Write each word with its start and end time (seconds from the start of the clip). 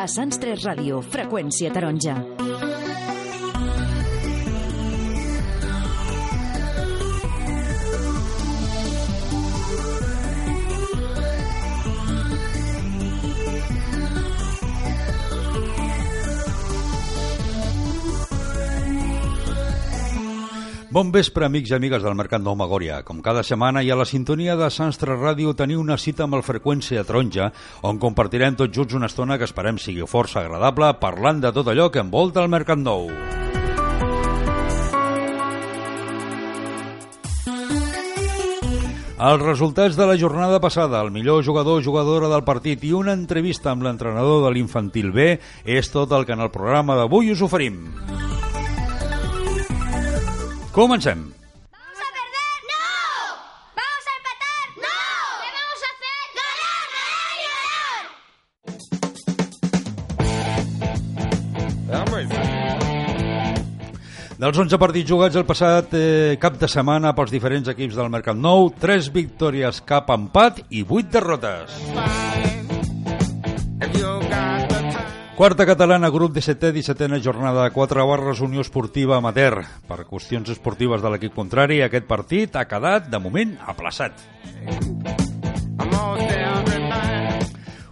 A 0.00 0.06
Sants 0.08 0.38
3 0.40 0.62
Ràdio, 0.64 1.02
freqüència 1.12 1.68
taronja. 1.76 2.69
Bon 20.90 21.12
vespre, 21.14 21.46
amics 21.46 21.70
i 21.70 21.74
amigues 21.76 22.02
del 22.02 22.16
Mercat 22.18 22.42
Nou 22.42 22.56
Magòria. 22.58 22.96
Com 23.06 23.20
cada 23.22 23.44
setmana 23.46 23.78
i 23.86 23.92
a 23.94 23.96
la 23.98 24.06
sintonia 24.10 24.56
de 24.58 24.66
Sanstre 24.74 25.14
Ràdio 25.14 25.52
teniu 25.54 25.78
una 25.78 25.94
cita 25.94 26.24
amb 26.24 26.34
el 26.34 26.42
Freqüència 26.42 27.04
Taronja, 27.06 27.52
on 27.86 28.00
compartirem 28.02 28.56
tots 28.58 28.74
junts 28.74 28.96
una 28.98 29.06
estona 29.06 29.36
que 29.38 29.46
esperem 29.46 29.78
sigui 29.78 30.02
força 30.10 30.42
agradable 30.42 30.90
parlant 30.98 31.44
de 31.44 31.54
tot 31.54 31.70
allò 31.70 31.86
que 31.94 32.02
envolta 32.02 32.42
el 32.42 32.50
Mercat 32.50 32.82
Nou. 32.82 33.06
Els 39.30 39.46
resultats 39.46 39.94
de 39.94 40.10
la 40.10 40.18
jornada 40.18 40.58
passada, 40.58 41.04
el 41.06 41.14
millor 41.14 41.44
jugador 41.46 41.78
o 41.78 41.86
jugadora 41.86 42.34
del 42.34 42.42
partit 42.42 42.82
i 42.82 42.96
una 42.98 43.14
entrevista 43.14 43.70
amb 43.70 43.86
l'entrenador 43.86 44.42
de 44.42 44.56
l'infantil 44.58 45.14
B 45.14 45.36
és 45.62 45.94
tot 45.94 46.10
el 46.10 46.26
que 46.26 46.34
en 46.34 46.42
el 46.42 46.50
programa 46.50 46.98
d'avui 46.98 47.30
us 47.30 47.46
oferim. 47.46 47.84
Comencem. 50.80 51.18
¿Vamos 51.20 52.00
a 52.00 52.08
perder? 52.16 52.56
¡No! 52.72 52.88
¿Vamos 53.76 54.04
a 54.08 54.12
empatar? 54.16 54.66
¡No! 54.80 54.96
¿Qué 55.42 55.48
vamos 55.60 55.80
a 55.84 55.88
hacer? 55.92 56.20
¡Ganar, 56.40 56.84
ganar 56.96 57.36
y 57.36 57.44
ganar! 64.24 64.38
Dels 64.40 64.56
11 64.56 64.78
partits 64.80 65.10
jugats 65.12 65.36
el 65.36 65.44
passat 65.44 65.92
eh, 65.92 66.38
cap 66.40 66.56
de 66.56 66.64
setmana 66.64 67.12
pels 67.12 67.28
diferents 67.36 67.68
equips 67.68 68.00
del 68.00 68.08
Mercat 68.08 68.40
Nou, 68.40 68.72
3 68.72 69.12
victòries, 69.12 69.84
cap 69.84 70.08
empat 70.16 70.64
i 70.72 70.80
8 70.88 71.12
derrotes. 71.12 71.76
Quarta 75.40 75.64
catalana, 75.64 76.10
grup 76.12 76.34
de 76.36 76.42
setè, 76.44 76.68
17a 76.68 77.16
jornada, 77.24 77.62
4 77.72 78.02
barres 78.04 78.42
Unió 78.44 78.60
Esportiva 78.60 79.14
Amateur. 79.16 79.62
Per 79.88 79.96
qüestions 80.04 80.50
esportives 80.52 81.00
de 81.00 81.08
l'equip 81.14 81.32
contrari, 81.32 81.78
aquest 81.80 82.04
partit 82.04 82.58
ha 82.60 82.66
quedat, 82.68 83.06
de 83.08 83.20
moment, 83.24 83.54
aplaçat. 83.64 84.20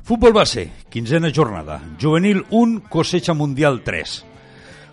Futbol 0.05 0.37
base, 0.37 0.67
quinzena 0.93 1.33
jornada. 1.33 1.81
Juvenil 1.97 2.45
1, 2.51 2.83
cosecha 2.93 3.33
mundial 3.33 3.81
3. 3.81 4.19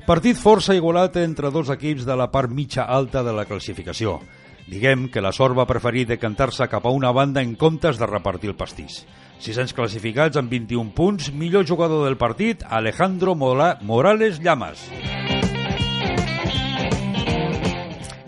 Partit 0.08 0.40
força 0.40 0.80
igualat 0.80 1.20
entre 1.26 1.52
dos 1.52 1.76
equips 1.76 2.08
de 2.08 2.16
la 2.16 2.32
part 2.32 2.56
mitja 2.56 2.88
alta 2.88 3.20
de 3.20 3.36
la 3.36 3.44
classificació. 3.52 4.22
Diguem 4.66 5.10
que 5.14 5.22
la 5.22 5.32
sort 5.36 5.58
va 5.58 5.68
preferir 5.70 6.08
decantar-se 6.10 6.66
cap 6.72 6.86
a 6.86 6.94
una 6.94 7.12
banda 7.14 7.44
en 7.46 7.54
comptes 7.56 8.02
de 8.02 8.10
repartir 8.10 8.50
el 8.50 8.58
pastís. 8.58 9.04
600 9.38 9.76
classificats 9.78 10.42
amb 10.42 10.50
21 10.50 10.96
punts, 10.98 11.32
millor 11.34 11.68
jugador 11.70 12.06
del 12.08 12.18
partit, 12.18 12.66
Alejandro 12.70 13.36
Mola 13.36 13.76
Morales 13.82 14.42
Llamas. 14.42 14.90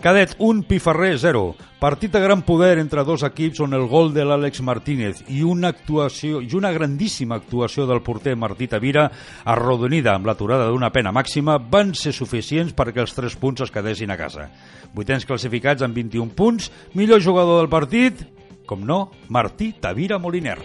Cadet 0.00 0.36
1, 0.38 0.62
Piferrer 0.62 1.18
0. 1.18 1.56
Partit 1.80 2.12
de 2.12 2.20
gran 2.20 2.42
poder 2.42 2.78
entre 2.78 3.02
dos 3.02 3.24
equips 3.26 3.58
on 3.64 3.74
el 3.74 3.88
gol 3.90 4.12
de 4.14 4.22
l'Àlex 4.22 4.62
Martínez 4.62 5.24
i 5.26 5.42
una 5.42 5.72
actuació 5.74 6.38
i 6.38 6.52
una 6.54 6.70
grandíssima 6.70 7.34
actuació 7.38 7.86
del 7.86 8.02
porter 8.06 8.36
Martí 8.38 8.68
Tavira 8.70 9.08
arrodonida 9.42 10.14
amb 10.14 10.30
l'aturada 10.30 10.68
d'una 10.70 10.92
pena 10.94 11.10
màxima 11.10 11.58
van 11.58 11.96
ser 11.98 12.14
suficients 12.14 12.76
perquè 12.78 13.02
els 13.02 13.14
3 13.16 13.38
punts 13.42 13.66
es 13.66 13.74
quedessin 13.74 14.14
a 14.14 14.18
casa. 14.20 14.46
Vuitens 14.94 15.26
classificats 15.26 15.82
amb 15.82 15.98
21 15.98 16.30
punts, 16.30 16.70
millor 16.94 17.22
jugador 17.22 17.58
del 17.58 17.70
partit, 17.70 18.22
com 18.66 18.86
no, 18.86 19.10
Martí 19.28 19.72
Tavira 19.82 20.22
Moliner. 20.22 20.60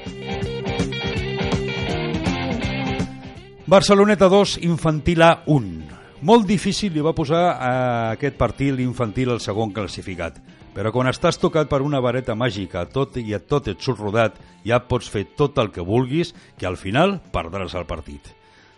Barceloneta 3.65 4.29
2, 4.29 4.59
Infantil 4.61 5.25
A 5.25 5.39
1. 5.47 5.82
Molt 6.23 6.45
difícil 6.47 6.93
li 6.95 7.01
va 7.03 7.11
posar 7.11 7.41
a 7.51 7.71
aquest 8.13 8.37
partit 8.39 8.71
l'infantil 8.77 9.33
al 9.33 9.41
segon 9.43 9.73
classificat. 9.75 10.37
Però 10.73 10.93
quan 10.95 11.09
estàs 11.11 11.35
tocat 11.35 11.67
per 11.67 11.81
una 11.83 11.99
vareta 11.99 12.31
màgica 12.33 12.85
tot 12.87 13.17
i 13.19 13.35
a 13.35 13.41
tot 13.43 13.67
et 13.67 13.83
surt 13.83 13.99
rodat, 13.99 14.37
ja 14.63 14.79
pots 14.87 15.11
fer 15.11 15.25
tot 15.35 15.59
el 15.59 15.73
que 15.75 15.83
vulguis, 15.83 16.31
que 16.55 16.69
al 16.69 16.79
final 16.79 17.17
perdràs 17.35 17.75
el 17.75 17.83
partit. 17.89 18.31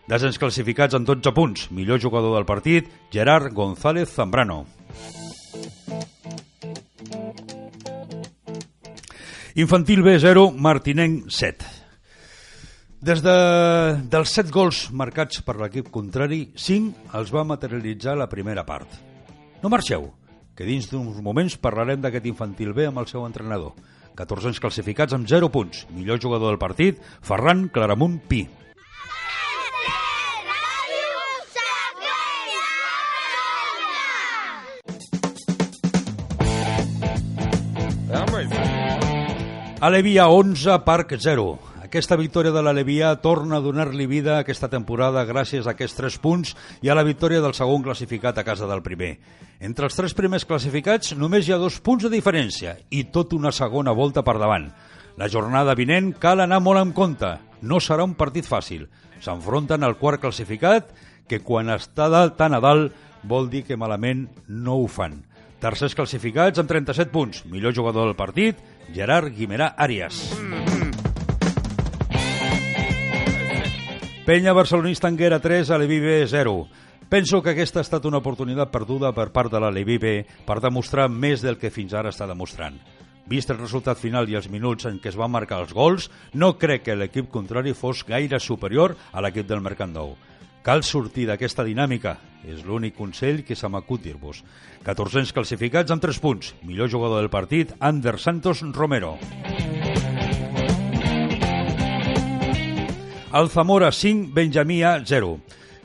Desens 0.09 0.41
classificats 0.41 0.97
amb 0.97 1.05
12 1.05 1.35
punts. 1.37 1.69
Millor 1.69 2.01
jugador 2.01 2.33
del 2.33 2.49
partit, 2.49 2.89
Gerard 3.13 3.53
González 3.53 4.09
Zambrano. 4.09 4.65
Infantil 9.53 10.01
B0, 10.03 10.49
Martinenc 10.57 11.29
7. 11.29 11.74
Des 13.05 13.19
de, 13.21 13.33
dels 14.09 14.31
7 14.33 14.49
gols 14.49 14.77
marcats 14.89 15.43
per 15.45 15.53
l'equip 15.59 15.91
contrari, 15.93 16.39
5 16.57 17.11
els 17.19 17.29
va 17.29 17.43
materialitzar 17.45 18.15
la 18.17 18.25
primera 18.31 18.63
part. 18.65 18.95
No 19.61 19.69
marxeu, 19.69 20.07
que 20.57 20.65
dins 20.65 20.87
d'uns 20.89 21.19
moments 21.21 21.53
parlarem 21.61 22.01
d'aquest 22.01 22.25
infantil 22.25 22.73
B 22.73 22.87
amb 22.89 23.03
el 23.03 23.05
seu 23.05 23.21
entrenador. 23.27 23.75
14 24.17 24.57
classificats 24.57 25.13
amb 25.13 25.29
0 25.29 25.51
punts. 25.53 25.83
Millor 25.93 26.17
jugador 26.23 26.49
del 26.49 26.57
partit, 26.57 26.97
Ferran 27.21 27.67
Claramunt 27.69 28.17
Pi. 28.25 28.41
Alevia 39.85 40.25
11, 40.33 40.81
Parc 40.81 41.13
0. 41.21 41.74
Aquesta 41.85 42.15
victòria 42.17 42.49
de 42.49 42.63
l'Alevia 42.65 43.11
torna 43.21 43.59
a 43.59 43.61
donar-li 43.61 44.07
vida 44.09 44.39
aquesta 44.39 44.65
temporada 44.71 45.21
gràcies 45.29 45.67
a 45.67 45.75
aquests 45.75 45.99
3 45.99 46.15
punts 46.23 46.53
i 46.81 46.89
a 46.89 46.95
la 46.97 47.03
victòria 47.05 47.43
del 47.43 47.53
segon 47.53 47.83
classificat 47.85 48.39
a 48.41 48.45
casa 48.47 48.65
del 48.65 48.81
primer. 48.81 49.11
Entre 49.61 49.85
els 49.85 49.93
tres 49.93 50.15
primers 50.17 50.47
classificats 50.49 51.13
només 51.13 51.45
hi 51.45 51.53
ha 51.53 51.59
dos 51.61 51.77
punts 51.85 52.07
de 52.07 52.09
diferència 52.09 52.73
i 52.89 53.03
tot 53.13 53.35
una 53.37 53.53
segona 53.53 53.93
volta 53.93 54.23
per 54.25 54.39
davant. 54.41 54.65
La 55.21 55.29
jornada 55.29 55.77
vinent 55.77 56.15
cal 56.17 56.41
anar 56.41 56.57
molt 56.65 56.81
en 56.81 56.93
compte. 56.97 57.35
No 57.61 57.77
serà 57.77 58.07
un 58.07 58.17
partit 58.17 58.49
fàcil. 58.49 58.87
S'enfronten 59.21 59.85
al 59.85 59.99
quart 60.01 60.23
classificat, 60.23 60.89
que 61.29 61.43
quan 61.45 61.69
està 61.69 62.09
dalt, 62.09 62.33
tan 62.39 62.57
a 62.57 62.63
dalt 62.65 62.97
vol 63.21 63.45
dir 63.53 63.61
que 63.67 63.77
malament 63.77 64.25
no 64.49 64.79
ho 64.81 64.89
fan. 64.89 65.21
Tercers 65.61 65.93
classificats 65.93 66.57
amb 66.57 66.73
37 66.73 67.13
punts. 67.13 67.45
Millor 67.45 67.77
jugador 67.77 68.09
del 68.09 68.17
partit, 68.17 68.57
Gerard 68.89 69.37
Guimerà 69.37 69.75
Arias. 69.77 70.25
Penya 74.25 74.53
Barcelonista 74.53 75.07
Anguera 75.07 75.39
3, 75.39 75.69
Aleví 75.69 75.99
B 75.99 76.25
0. 76.25 76.67
Penso 77.09 77.43
que 77.43 77.51
aquesta 77.51 77.77
ha 77.77 77.85
estat 77.85 78.07
una 78.09 78.17
oportunitat 78.17 78.71
perduda 78.73 79.11
per 79.13 79.27
part 79.29 79.53
de 79.53 79.59
l'Aleví 79.61 79.99
B 80.01 80.13
per 80.47 80.57
demostrar 80.63 81.05
més 81.13 81.43
del 81.45 81.59
que 81.61 81.69
fins 81.69 81.93
ara 81.93 82.09
està 82.09 82.25
demostrant. 82.25 82.79
Vist 83.29 83.53
el 83.53 83.59
resultat 83.59 84.01
final 84.01 84.25
i 84.25 84.33
els 84.33 84.49
minuts 84.49 84.89
en 84.89 84.97
què 84.97 85.11
es 85.13 85.19
van 85.21 85.29
marcar 85.29 85.61
els 85.61 85.75
gols, 85.77 86.09
no 86.33 86.55
crec 86.57 86.87
que 86.87 86.97
l'equip 86.97 87.29
contrari 87.29 87.77
fos 87.77 88.01
gaire 88.01 88.41
superior 88.41 88.97
a 89.13 89.21
l'equip 89.21 89.45
del 89.45 89.61
Mercat 89.61 89.93
Nou. 89.93 90.15
Cal 90.65 90.81
sortir 90.81 91.29
d'aquesta 91.29 91.61
dinàmica. 91.61 92.17
És 92.49 92.65
l'únic 92.65 92.97
consell 92.97 93.43
que 93.45 93.53
se 93.53 93.69
m'acut 93.69 94.01
dir-vos. 94.01 94.41
14 94.85 95.37
classificats 95.37 95.93
amb 95.93 96.01
3 96.01 96.17
punts. 96.21 96.55
Millor 96.65 96.89
jugador 96.89 97.21
del 97.21 97.29
partit, 97.29 97.77
Ander 97.77 98.17
Santos 98.17 98.65
Romero. 98.73 99.19
El 103.35 103.49
Zamora 103.49 103.91
5, 103.91 104.29
Benjamí 104.33 104.81
A 104.81 105.03
0. 105.03 105.41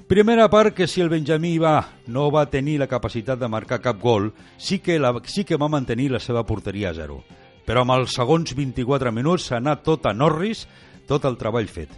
Primera 0.06 0.49
part 0.49 0.73
que 0.73 0.87
si 0.87 1.00
el 1.00 1.08
Benjamí 1.11 1.58
va 1.58 1.97
no 2.06 2.29
va 2.31 2.44
tenir 2.47 2.76
la 2.79 2.87
capacitat 2.87 3.41
de 3.41 3.49
marcar 3.50 3.81
cap 3.82 3.99
gol, 3.99 4.29
sí 4.56 4.79
que, 4.79 5.00
la, 5.02 5.11
sí 5.25 5.43
que 5.43 5.58
va 5.58 5.67
mantenir 5.67 6.12
la 6.12 6.20
seva 6.23 6.44
porteria 6.47 6.93
a 6.93 6.94
0. 6.94 7.19
però 7.67 7.82
amb 7.82 7.97
els 7.97 8.14
segons 8.14 8.55
24 8.55 9.11
minuts 9.11 9.49
s'ha 9.49 9.58
anat 9.58 9.82
tot 9.82 10.06
a 10.06 10.14
Norris, 10.14 10.69
tot 11.11 11.26
el 11.26 11.37
treball 11.43 11.67
fet. 11.67 11.91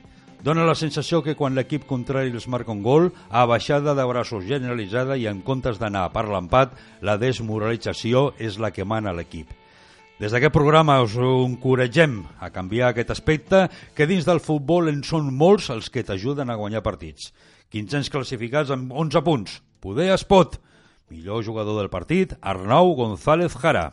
Dóna 0.43 0.65
la 0.65 0.75
sensació 0.75 1.21
que 1.23 1.37
quan 1.37 1.55
l'equip 1.55 1.85
contrari 1.85 2.33
els 2.33 2.49
marca 2.49 2.73
un 2.73 2.83
gol, 2.83 3.13
a 3.29 3.45
baixada 3.45 3.95
de 3.95 4.05
braços 4.09 4.49
generalitzada 4.49 5.21
i 5.21 5.29
en 5.29 5.45
comptes 5.45 5.77
d'anar 5.79 6.09
per 6.17 6.31
l'empat, 6.33 6.73
la 7.01 7.19
desmoralització 7.21 8.33
és 8.39 8.57
la 8.59 8.73
que 8.73 8.89
mana 8.89 9.13
l'equip. 9.13 9.53
Des 10.23 10.31
d'aquest 10.31 10.53
programa 10.55 11.01
us 11.03 11.17
encoratgem 11.19 12.21
a 12.39 12.53
canviar 12.55 12.93
aquest 12.93 13.09
aspecte, 13.11 13.65
que 13.91 14.07
dins 14.07 14.23
del 14.23 14.39
futbol 14.39 14.87
en 14.87 15.01
són 15.03 15.33
molts 15.35 15.67
els 15.75 15.89
que 15.91 16.05
t'ajuden 16.07 16.47
a 16.47 16.55
guanyar 16.61 16.85
partits. 16.87 17.33
15 17.75 18.07
classificats 18.15 18.71
amb 18.71 18.93
11 18.95 19.23
punts. 19.27 19.57
Poder 19.83 20.13
es 20.15 20.23
pot. 20.23 20.61
Millor 21.11 21.43
jugador 21.43 21.81
del 21.81 21.91
partit, 21.91 22.37
Arnau 22.39 22.95
González 22.95 23.59
Jara. 23.59 23.89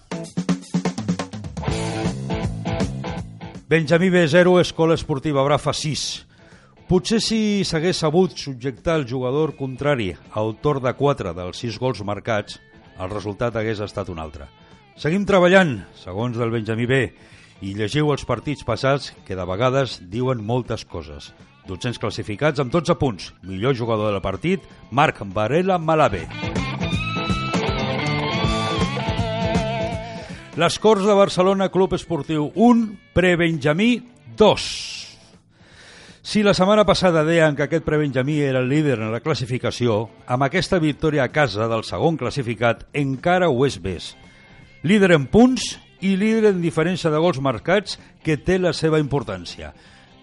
Benjamí 3.66 4.14
B, 4.14 4.28
0, 4.30 4.60
Escola 4.62 5.02
Esportiva 5.02 5.42
Brafa 5.42 5.74
6. 5.74 6.08
Potser 6.86 7.24
si 7.26 7.66
s'hagués 7.66 8.06
sabut 8.06 8.38
subjectar 8.38 9.02
el 9.02 9.10
jugador 9.10 9.58
contrari, 9.58 10.14
autor 10.30 10.78
de 10.86 10.94
4 10.94 11.34
dels 11.34 11.66
6 11.66 11.82
gols 11.82 12.06
marcats, 12.06 12.62
el 13.02 13.10
resultat 13.10 13.58
hagués 13.58 13.82
estat 13.82 14.14
un 14.14 14.22
altre. 14.22 14.46
Seguim 15.00 15.24
treballant, 15.24 15.78
segons 15.96 16.36
del 16.36 16.50
Benjamí 16.52 16.84
B, 16.84 16.98
i 17.64 17.70
llegiu 17.72 18.10
els 18.12 18.26
partits 18.28 18.66
passats 18.68 19.14
que 19.24 19.38
de 19.38 19.46
vegades 19.48 19.94
diuen 20.12 20.42
moltes 20.44 20.84
coses. 20.84 21.30
200 21.70 22.02
classificats 22.04 22.60
amb 22.60 22.74
12 22.74 22.98
punts. 23.00 23.30
Millor 23.48 23.78
jugador 23.80 24.12
del 24.12 24.20
partit, 24.20 24.68
Marc 24.92 25.24
Varela 25.32 25.80
Malave. 25.80 26.26
Les 30.60 30.80
Corts 30.84 31.08
de 31.08 31.16
Barcelona 31.16 31.70
Club 31.72 31.96
Esportiu 31.96 32.52
1, 32.52 32.88
Prebenjamí 33.16 33.92
2. 34.36 34.70
Si 36.20 36.44
la 36.44 36.52
setmana 36.52 36.84
passada 36.84 37.24
deien 37.24 37.56
que 37.56 37.70
aquest 37.70 37.88
prebenjamí 37.88 38.42
era 38.44 38.60
el 38.60 38.68
líder 38.68 39.00
en 39.00 39.14
la 39.16 39.24
classificació, 39.24 40.10
amb 40.28 40.44
aquesta 40.44 40.84
victòria 40.84 41.24
a 41.24 41.32
casa 41.32 41.72
del 41.72 41.88
segon 41.88 42.20
classificat 42.20 42.84
encara 42.92 43.48
ho 43.48 43.64
és 43.64 43.80
més. 43.80 44.18
Líder 44.82 45.12
en 45.12 45.26
punts 45.28 45.74
i 46.00 46.14
líder 46.16 46.54
en 46.54 46.62
diferència 46.64 47.10
de 47.12 47.20
gols 47.20 47.42
marcats 47.44 47.98
que 48.24 48.38
té 48.40 48.56
la 48.56 48.72
seva 48.72 49.02
importància. 49.02 49.74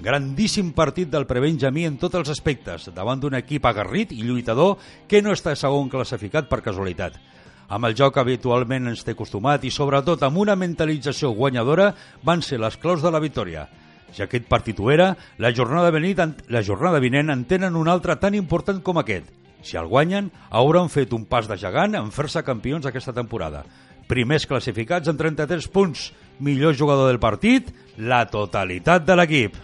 Grandíssim 0.00 0.70
partit 0.72 1.10
del 1.12 1.26
prebenjamí 1.28 1.84
en 1.84 1.98
tots 2.00 2.16
els 2.16 2.30
aspectes, 2.32 2.86
davant 2.96 3.20
d'un 3.20 3.36
equip 3.36 3.68
agarrit 3.68 4.14
i 4.16 4.22
lluitador 4.24 4.78
que 5.08 5.20
no 5.20 5.36
està 5.36 5.52
segon 5.52 5.92
classificat 5.92 6.48
per 6.48 6.62
casualitat. 6.64 7.20
Amb 7.68 7.84
el 7.84 7.98
joc 8.00 8.16
habitualment 8.16 8.88
ens 8.88 9.04
té 9.04 9.12
acostumat 9.12 9.68
i 9.68 9.74
sobretot 9.74 10.24
amb 10.24 10.40
una 10.40 10.56
mentalització 10.56 11.34
guanyadora 11.36 11.90
van 12.24 12.40
ser 12.40 12.56
les 12.62 12.80
claus 12.80 13.04
de 13.04 13.12
la 13.12 13.20
victòria. 13.20 13.68
Si 14.08 14.24
aquest 14.24 14.48
partit 14.48 14.80
ho 14.80 14.88
era, 14.88 15.12
la 15.36 15.52
jornada, 15.52 15.92
venit, 15.92 16.22
la 16.48 16.64
jornada 16.64 17.02
vinent 17.04 17.28
en 17.28 17.44
tenen 17.44 17.76
un 17.76 17.92
altre 17.92 18.16
tan 18.16 18.32
important 18.32 18.80
com 18.80 19.04
aquest. 19.04 19.28
Si 19.60 19.76
el 19.76 19.90
guanyen, 19.90 20.30
hauran 20.48 20.88
fet 20.88 21.12
un 21.12 21.26
pas 21.28 21.44
de 21.44 21.58
gegant 21.60 21.98
en 21.98 22.08
fer-se 22.14 22.40
campions 22.46 22.86
aquesta 22.88 23.12
temporada. 23.12 23.66
Primers 24.06 24.46
classificats 24.46 25.10
en 25.10 25.16
33 25.18 25.68
punts. 25.68 26.12
Millor 26.38 26.76
jugador 26.76 27.08
del 27.08 27.18
partit, 27.18 27.72
la 27.96 28.26
totalitat 28.28 29.06
de 29.06 29.16
l'equip. 29.16 29.56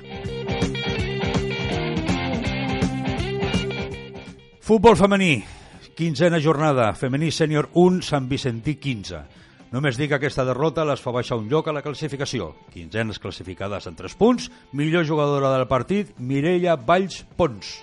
Futbol 4.63 4.97
femení, 4.97 5.43
quinzena 5.99 6.41
jornada, 6.41 6.93
femení 6.97 7.31
sènior 7.35 7.69
1, 7.75 8.01
Sant 8.07 8.29
Vicentí 8.31 8.79
15. 8.81 9.21
Només 9.73 9.97
dic 9.97 10.11
que 10.13 10.19
aquesta 10.19 10.45
derrota 10.45 10.85
les 10.85 11.01
fa 11.01 11.13
baixar 11.13 11.39
un 11.41 11.49
lloc 11.49 11.69
a 11.69 11.77
la 11.77 11.83
classificació. 11.85 12.51
Quinzenes 12.73 13.19
classificades 13.19 13.87
en 13.89 13.97
3 13.97 14.17
punts, 14.21 14.51
millor 14.73 15.07
jugadora 15.09 15.53
del 15.57 15.69
partit, 15.69 16.13
Mireia 16.19 16.77
Valls 16.77 17.23
Pons. 17.37 17.79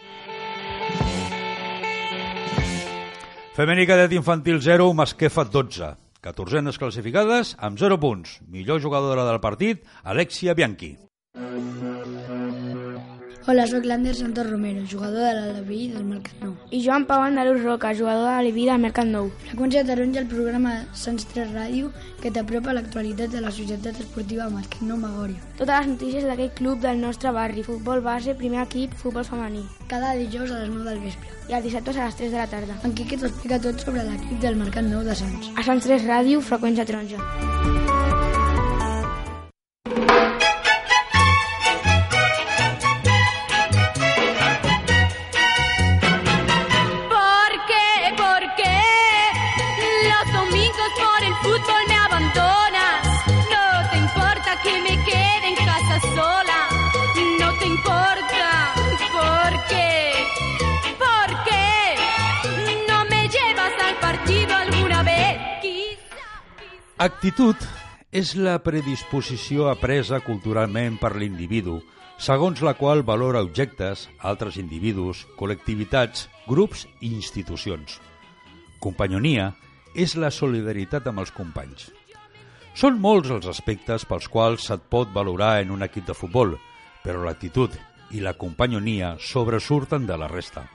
Femení 3.57 3.83
cadet 3.89 4.13
infantil 4.15 4.61
0, 4.63 4.93
Masquefa 4.95 5.43
12. 5.43 6.08
14 6.21 6.79
classificades 6.81 7.55
amb 7.59 7.79
0 7.79 7.99
punts. 7.99 8.39
Millor 8.47 8.81
jugadora 8.83 9.23
del 9.29 9.39
partit, 9.39 9.85
Alexia 10.03 10.53
Bianchi. 10.53 10.97
Hola, 13.49 13.65
sóc 13.65 13.83
l'Ander 13.83 14.13
Santos 14.13 14.45
Romero, 14.45 14.83
jugador 14.85 15.23
de 15.25 15.33
l'Aleví 15.33 15.87
del 15.89 16.03
Mercat 16.05 16.35
Nou. 16.43 16.51
I 16.69 16.83
Joan 16.85 17.07
Pau 17.09 17.23
Andalús 17.25 17.63
Roca, 17.63 17.95
jugador 17.97 18.27
de 18.27 18.33
l'Aleví 18.35 18.67
del 18.67 18.77
Mercat 18.83 19.09
Nou. 19.09 19.31
Freqüència 19.47 19.81
Taronja, 19.87 20.21
el 20.21 20.27
programa 20.29 20.73
Sants 20.93 21.25
3 21.31 21.49
Ràdio, 21.55 21.89
que 22.21 22.29
t'apropa 22.29 22.75
l'actualitat 22.77 23.33
de 23.33 23.41
la 23.41 23.49
Societat 23.49 23.97
Esportiva 24.05 24.51
Mercat 24.53 24.85
Nou 24.85 25.01
Magòria. 25.01 25.41
Totes 25.57 25.73
les 25.79 25.91
notícies 25.95 26.29
d'aquest 26.29 26.61
club 26.61 26.85
del 26.85 27.01
nostre 27.01 27.33
barri, 27.33 27.65
futbol 27.65 28.05
base, 28.05 28.37
primer 28.37 28.61
equip, 28.67 28.93
futbol 28.93 29.25
femení. 29.25 29.65
Cada 29.89 30.13
dijous 30.13 30.53
a 30.53 30.61
les 30.61 30.69
9 30.69 30.85
del 30.91 31.05
vespre. 31.09 31.37
I 31.49 31.57
els 31.57 31.65
dissabtes 31.71 31.97
a 31.97 32.05
les 32.05 32.21
3 32.21 32.35
de 32.35 32.43
la 32.43 32.49
tarda. 32.53 32.77
En 32.85 32.93
Quique 32.93 33.17
t'explica 33.17 33.57
tot 33.65 33.81
sobre 33.81 34.05
l'equip 34.05 34.37
del 34.45 34.61
Mercat 34.61 34.85
Nou 34.85 35.01
de 35.01 35.17
Sants. 35.17 35.55
A 35.57 35.65
Sants 35.65 35.89
3 35.89 36.05
Ràdio, 36.05 36.45
freqüència 36.45 36.85
taronja. 36.85 37.48
Actitud 67.39 67.67
és 68.19 68.33
la 68.35 68.57
predisposició 68.59 69.69
apresa 69.71 70.17
culturalment 70.19 70.97
per 70.99 71.13
l'individu, 71.15 71.77
segons 72.19 72.59
la 72.67 72.73
qual 72.75 72.99
valora 73.07 73.39
objectes, 73.45 74.01
altres 74.19 74.57
individus, 74.59 75.21
col·lectivitats, 75.39 76.25
grups 76.49 76.81
i 76.99 77.13
institucions. 77.13 77.95
Companyonia 78.83 79.53
és 79.95 80.17
la 80.19 80.33
solidaritat 80.35 81.07
amb 81.07 81.23
els 81.23 81.31
companys. 81.31 81.85
Són 82.75 82.99
molts 82.99 83.31
els 83.31 83.47
aspectes 83.47 84.03
pels 84.03 84.27
quals 84.27 84.67
se't 84.67 84.89
pot 84.91 85.15
valorar 85.15 85.61
en 85.61 85.71
un 85.71 85.87
equip 85.87 86.11
de 86.11 86.17
futbol, 86.19 86.57
però 87.05 87.23
l'actitud 87.23 87.71
i 88.11 88.19
la 88.19 88.35
companyonia 88.35 89.13
sobresurten 89.31 90.11
de 90.11 90.19
la 90.19 90.27
resta. 90.27 90.67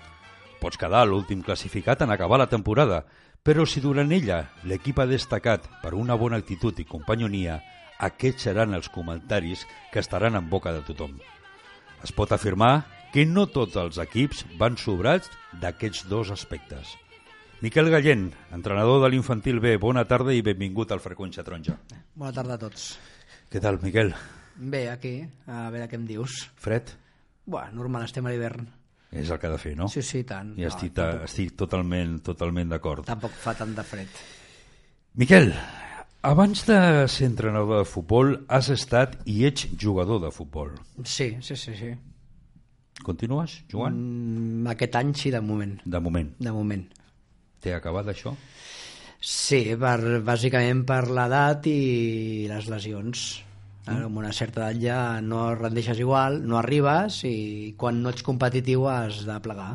Pots 0.65 0.81
quedar 0.81 1.05
l'últim 1.05 1.45
classificat 1.45 2.09
en 2.09 2.17
acabar 2.17 2.41
la 2.41 2.49
temporada, 2.49 3.03
però 3.45 3.67
si 3.69 3.83
durant 3.85 4.09
ella 4.17 4.41
l'equip 4.65 4.99
ha 4.99 5.05
destacat 5.07 5.67
per 5.83 5.93
una 5.93 6.17
bona 6.17 6.39
actitud 6.41 6.79
i 6.81 6.87
companyonia, 6.89 7.59
aquests 8.01 8.49
seran 8.49 8.73
els 8.73 8.89
comentaris 8.89 9.67
que 9.93 10.01
estaran 10.01 10.39
en 10.39 10.49
boca 10.49 10.73
de 10.73 10.81
tothom. 10.87 11.19
Es 12.03 12.13
pot 12.13 12.33
afirmar 12.33 12.87
que 13.13 13.27
no 13.29 13.45
tots 13.47 13.77
els 13.77 14.01
equips 14.01 14.43
van 14.59 14.79
sobrats 14.81 15.29
d'aquests 15.61 16.09
dos 16.09 16.33
aspectes. 16.33 16.97
Miquel 17.61 17.91
Gallent, 17.93 18.31
entrenador 18.53 19.03
de 19.05 19.11
l'infantil 19.13 19.61
B, 19.61 19.77
bona 19.81 20.07
tarda 20.09 20.33
i 20.35 20.43
benvingut 20.45 20.91
al 20.93 21.05
Freqüència 21.05 21.45
Taronja. 21.45 21.77
Bona 22.17 22.33
tarda 22.35 22.57
a 22.57 22.63
tots. 22.65 22.95
Què 23.53 23.61
tal, 23.61 23.79
Miquel? 23.85 24.15
Bé, 24.57 24.89
aquí, 24.91 25.19
a 25.47 25.69
veure 25.69 25.87
què 25.89 26.01
em 26.01 26.09
dius. 26.09 26.47
Fred? 26.57 26.97
Buah, 27.45 27.69
normal, 27.77 28.09
estem 28.09 28.27
a 28.27 28.33
l'hivern. 28.33 28.67
És 29.15 29.31
el 29.31 29.39
que 29.39 29.47
ha 29.47 29.51
de 29.55 29.59
fer, 29.63 29.77
no? 29.79 29.87
Sí, 29.89 30.03
sí, 30.03 30.25
tant. 30.27 30.53
I 30.59 30.63
No, 30.67 30.69
estic, 30.73 30.93
tampoc- 30.97 31.25
estic 31.29 31.55
totalment, 31.57 32.17
totalment 32.27 32.69
d'acord. 32.75 33.05
Tampoc 33.07 33.33
fa 33.39 33.55
tant 33.55 33.75
de 33.77 33.85
fred. 33.87 34.09
Miquel, 35.21 35.53
abans 36.23 36.65
de 36.67 36.79
ser 37.09 37.29
entrenador 37.31 37.79
de 37.85 37.87
futbol, 37.89 38.35
has 38.49 38.71
estat 38.75 39.21
i 39.31 39.45
ets 39.47 39.69
jugador 39.81 40.21
de 40.25 40.33
futbol. 40.35 40.73
Sí, 41.05 41.37
sí, 41.41 41.55
sí, 41.57 41.75
sí. 41.79 41.93
Continues 43.05 43.61
jugant? 43.71 43.95
Mm, 43.97 44.67
aquest 44.75 44.97
any 44.97 45.15
sí, 45.15 45.31
de 45.31 45.41
moment. 45.41 45.79
De 45.85 46.01
moment. 46.01 46.31
De 46.39 46.53
moment. 46.55 46.85
Té 47.61 47.75
acabat 47.75 48.07
això? 48.13 48.35
Sí, 49.25 49.63
per, 49.81 50.21
bàsicament 50.27 50.83
per 50.87 51.07
l'edat 51.09 51.67
i 51.71 52.47
les 52.51 52.67
lesions. 52.69 53.23
Ara, 53.85 54.07
amb 54.09 54.17
una 54.17 54.33
certa 54.33 54.63
edat 54.63 54.81
ja 54.81 54.99
no 55.21 55.51
rendeixes 55.59 55.99
igual, 56.01 56.41
no 56.49 56.57
arribes 56.57 57.21
i 57.29 57.75
quan 57.81 58.01
no 58.03 58.13
ets 58.15 58.25
competitiu 58.25 58.89
has 58.89 59.25
de 59.29 59.37
plegar. 59.45 59.75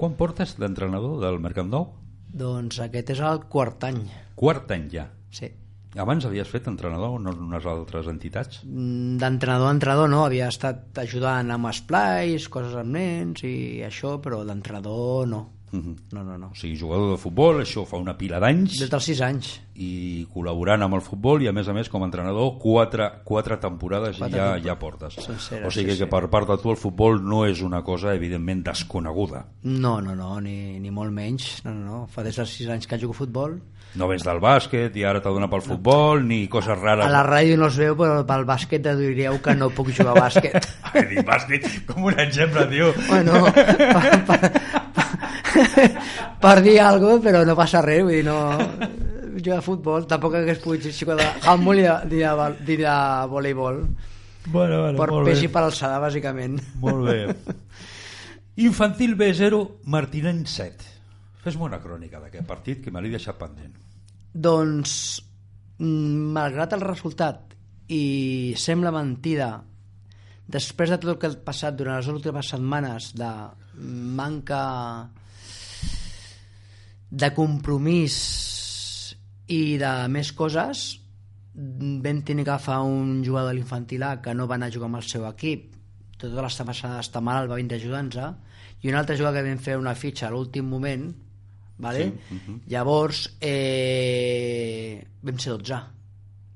Quan 0.00 0.16
portes 0.16 0.56
d'entrenador 0.56 1.18
del 1.20 1.40
Mercat 1.44 1.68
Nou? 1.68 1.90
Doncs 2.32 2.78
aquest 2.80 3.12
és 3.16 3.20
el 3.20 3.42
quart 3.52 3.84
any. 3.84 4.04
Quart 4.38 4.70
any 4.72 4.88
ja. 4.92 5.10
Sí. 5.34 5.50
Abans 5.98 6.24
havies 6.24 6.48
fet 6.48 6.68
entrenador 6.70 7.16
en 7.18 7.26
unes 7.32 7.64
altres 7.66 8.06
entitats? 8.08 8.62
Mm, 8.64 9.18
d'entrenador 9.18 9.68
a 9.68 9.74
entrenador 9.74 10.08
no, 10.08 10.22
havia 10.24 10.48
estat 10.48 11.00
ajudant 11.02 11.50
amb 11.50 11.68
esplais, 11.72 12.46
coses 12.48 12.76
amb 12.78 12.94
nens 12.94 13.42
i 13.44 13.82
això, 13.84 14.14
però 14.22 14.44
d'entrenador 14.46 15.26
no. 15.28 15.42
Mhm. 15.72 15.96
No, 16.12 16.24
no, 16.24 16.36
no. 16.36 16.48
O 16.50 16.54
sigui, 16.58 16.76
jugador 16.76 17.12
de 17.12 17.16
futbol, 17.22 17.60
això 17.62 17.84
fa 17.86 17.96
una 17.96 18.16
pila 18.18 18.40
d'anys 18.42 18.78
Des 18.80 18.90
dels 18.90 19.04
6 19.04 19.20
anys. 19.22 19.50
i 19.80 20.26
col·laborant 20.34 20.82
amb 20.82 20.94
el 20.98 21.00
futbol 21.00 21.40
i 21.42 21.46
a 21.48 21.52
més 21.52 21.68
a 21.68 21.72
més 21.72 21.88
com 21.88 22.02
a 22.02 22.06
entrenador 22.08 22.58
quatre, 22.58 23.06
quatre 23.24 23.56
temporades 23.56 24.18
Quatre 24.18 24.36
ja, 24.36 24.52
temporades. 24.58 24.64
ja 24.66 24.78
portes 24.78 25.14
Senceres, 25.14 25.66
o 25.66 25.70
sigui 25.70 25.92
sí, 25.92 25.98
que 26.00 26.04
sí. 26.04 26.10
per 26.10 26.28
part 26.28 26.48
de 26.50 26.58
tu 26.58 26.70
el 26.70 26.76
futbol 26.76 27.22
no 27.24 27.46
és 27.46 27.62
una 27.62 27.82
cosa 27.82 28.12
evidentment 28.14 28.64
desconeguda 28.66 29.44
No, 29.62 30.00
no, 30.00 30.14
no, 30.16 30.40
ni, 30.40 30.78
ni 30.80 30.90
molt 30.90 31.12
menys. 31.12 31.62
No, 31.64 31.72
no, 31.72 31.84
no. 31.86 32.06
Fa 32.10 32.22
des 32.26 32.36
dels 32.36 32.50
6 32.58 32.68
anys 32.70 32.86
que 32.86 32.98
jugo 32.98 33.12
a 33.14 33.20
futbol. 33.22 33.60
no 33.94 34.06
vens 34.06 34.22
del 34.22 34.38
bàsquet 34.38 34.94
i 34.96 35.02
ara 35.04 35.18
t'ha 35.20 35.30
donat 35.34 35.50
pel 35.50 35.62
futbol 35.62 36.20
ni 36.26 36.46
coses 36.48 36.78
rares 36.78 37.06
A 37.06 37.08
la 37.10 37.24
ràdio 37.26 37.56
no 37.58 37.66
els 37.66 37.76
veu, 37.78 37.96
però 37.96 38.24
pel 38.26 38.44
bàsquet 38.46 38.84
et 38.86 38.98
diríeu 38.98 39.40
que 39.42 39.54
no 39.54 39.70
puc 39.70 39.88
jugar 39.90 40.14
a 40.16 40.20
bàsquet. 40.28 40.68
He 40.94 41.02
dit 41.14 41.24
bàsquet 41.26 41.86
com 41.86 42.04
un 42.04 42.18
exemple, 42.20 42.66
tio. 42.70 42.92
bueno, 43.08 43.46
per, 43.54 44.24
per, 44.26 44.52
per, 46.42 46.56
dir 46.64 46.78
alguna 46.80 47.16
cosa, 47.16 47.24
però 47.24 47.42
no 47.46 47.56
passa 47.58 47.82
res, 47.84 48.02
vull 48.06 48.18
dir, 48.18 48.24
no... 48.28 48.38
Jugar 49.40 49.60
a 49.60 49.64
futbol, 49.64 50.04
tampoc 50.10 50.34
hagués 50.36 50.58
pogut 50.60 50.84
jugar 50.92 51.16
de 51.20 51.26
handball 51.48 51.78
ni 51.78 52.18
de, 52.18 52.48
de, 52.66 52.76
de 52.82 52.94
voleibol. 53.30 53.78
Bueno, 54.50 54.80
bueno, 54.82 54.98
Per 54.98 55.08
molt 55.12 55.28
pes 55.30 55.44
i 55.44 55.46
bé. 55.46 55.52
per 55.54 55.62
alçada, 55.62 56.00
bàsicament. 56.02 56.58
Molt 56.82 57.06
bé. 57.06 57.18
Infantil 58.66 59.14
B0, 59.16 59.60
Martinenc 59.94 60.50
7. 60.50 60.90
Fes-me 61.44 61.68
una 61.68 61.80
crònica 61.80 62.20
d'aquest 62.20 62.44
partit 62.48 62.82
que 62.84 62.92
me 62.92 63.00
l'he 63.00 63.12
deixat 63.14 63.38
pendent. 63.40 63.72
Doncs, 64.34 64.92
mm, 65.78 66.34
malgrat 66.36 66.74
el 66.76 66.84
resultat 66.84 67.54
i 67.90 68.54
sembla 68.60 68.92
mentida, 68.94 69.54
després 70.50 70.90
de 70.90 70.98
tot 70.98 71.14
el 71.14 71.18
que 71.22 71.30
ha 71.30 71.40
passat 71.46 71.78
durant 71.78 71.98
les 72.00 72.10
últimes 72.10 72.50
setmanes 72.52 73.12
de 73.18 73.30
manca 74.18 74.60
de 77.10 77.30
compromís 77.34 78.16
i 79.50 79.76
de 79.80 79.92
més 80.08 80.30
coses, 80.36 80.84
vam 81.54 82.22
tenir 82.22 82.44
que 82.46 82.52
agafar 82.52 82.80
un 82.86 83.24
jugador 83.26 83.50
de 83.50 83.58
l'infantil 83.58 84.04
A 84.06 84.20
que 84.22 84.34
no 84.34 84.46
va 84.46 84.56
anar 84.56 84.70
a 84.70 84.74
jugar 84.74 84.86
amb 84.86 85.00
el 85.00 85.08
seu 85.08 85.26
equip, 85.28 85.74
tota 86.20 86.44
la 86.44 86.52
setmana 86.52 87.00
està 87.00 87.22
malalt, 87.24 87.50
va 87.50 87.58
vindre 87.58 87.80
ajudar-nos, 87.80 88.36
i 88.80 88.88
un 88.88 88.96
altre 88.96 89.16
jugador 89.18 89.40
que 89.42 89.50
vam 89.50 89.60
fer 89.60 89.76
una 89.80 89.96
fitxa 89.98 90.28
a 90.28 90.30
l'últim 90.32 90.68
moment, 90.70 91.10
vale? 91.80 92.04
Sí, 92.04 92.34
mhm. 92.36 92.60
llavors 92.70 93.24
eh, 93.40 95.00
vam 95.22 95.38
ser 95.40 95.56
12 95.56 95.80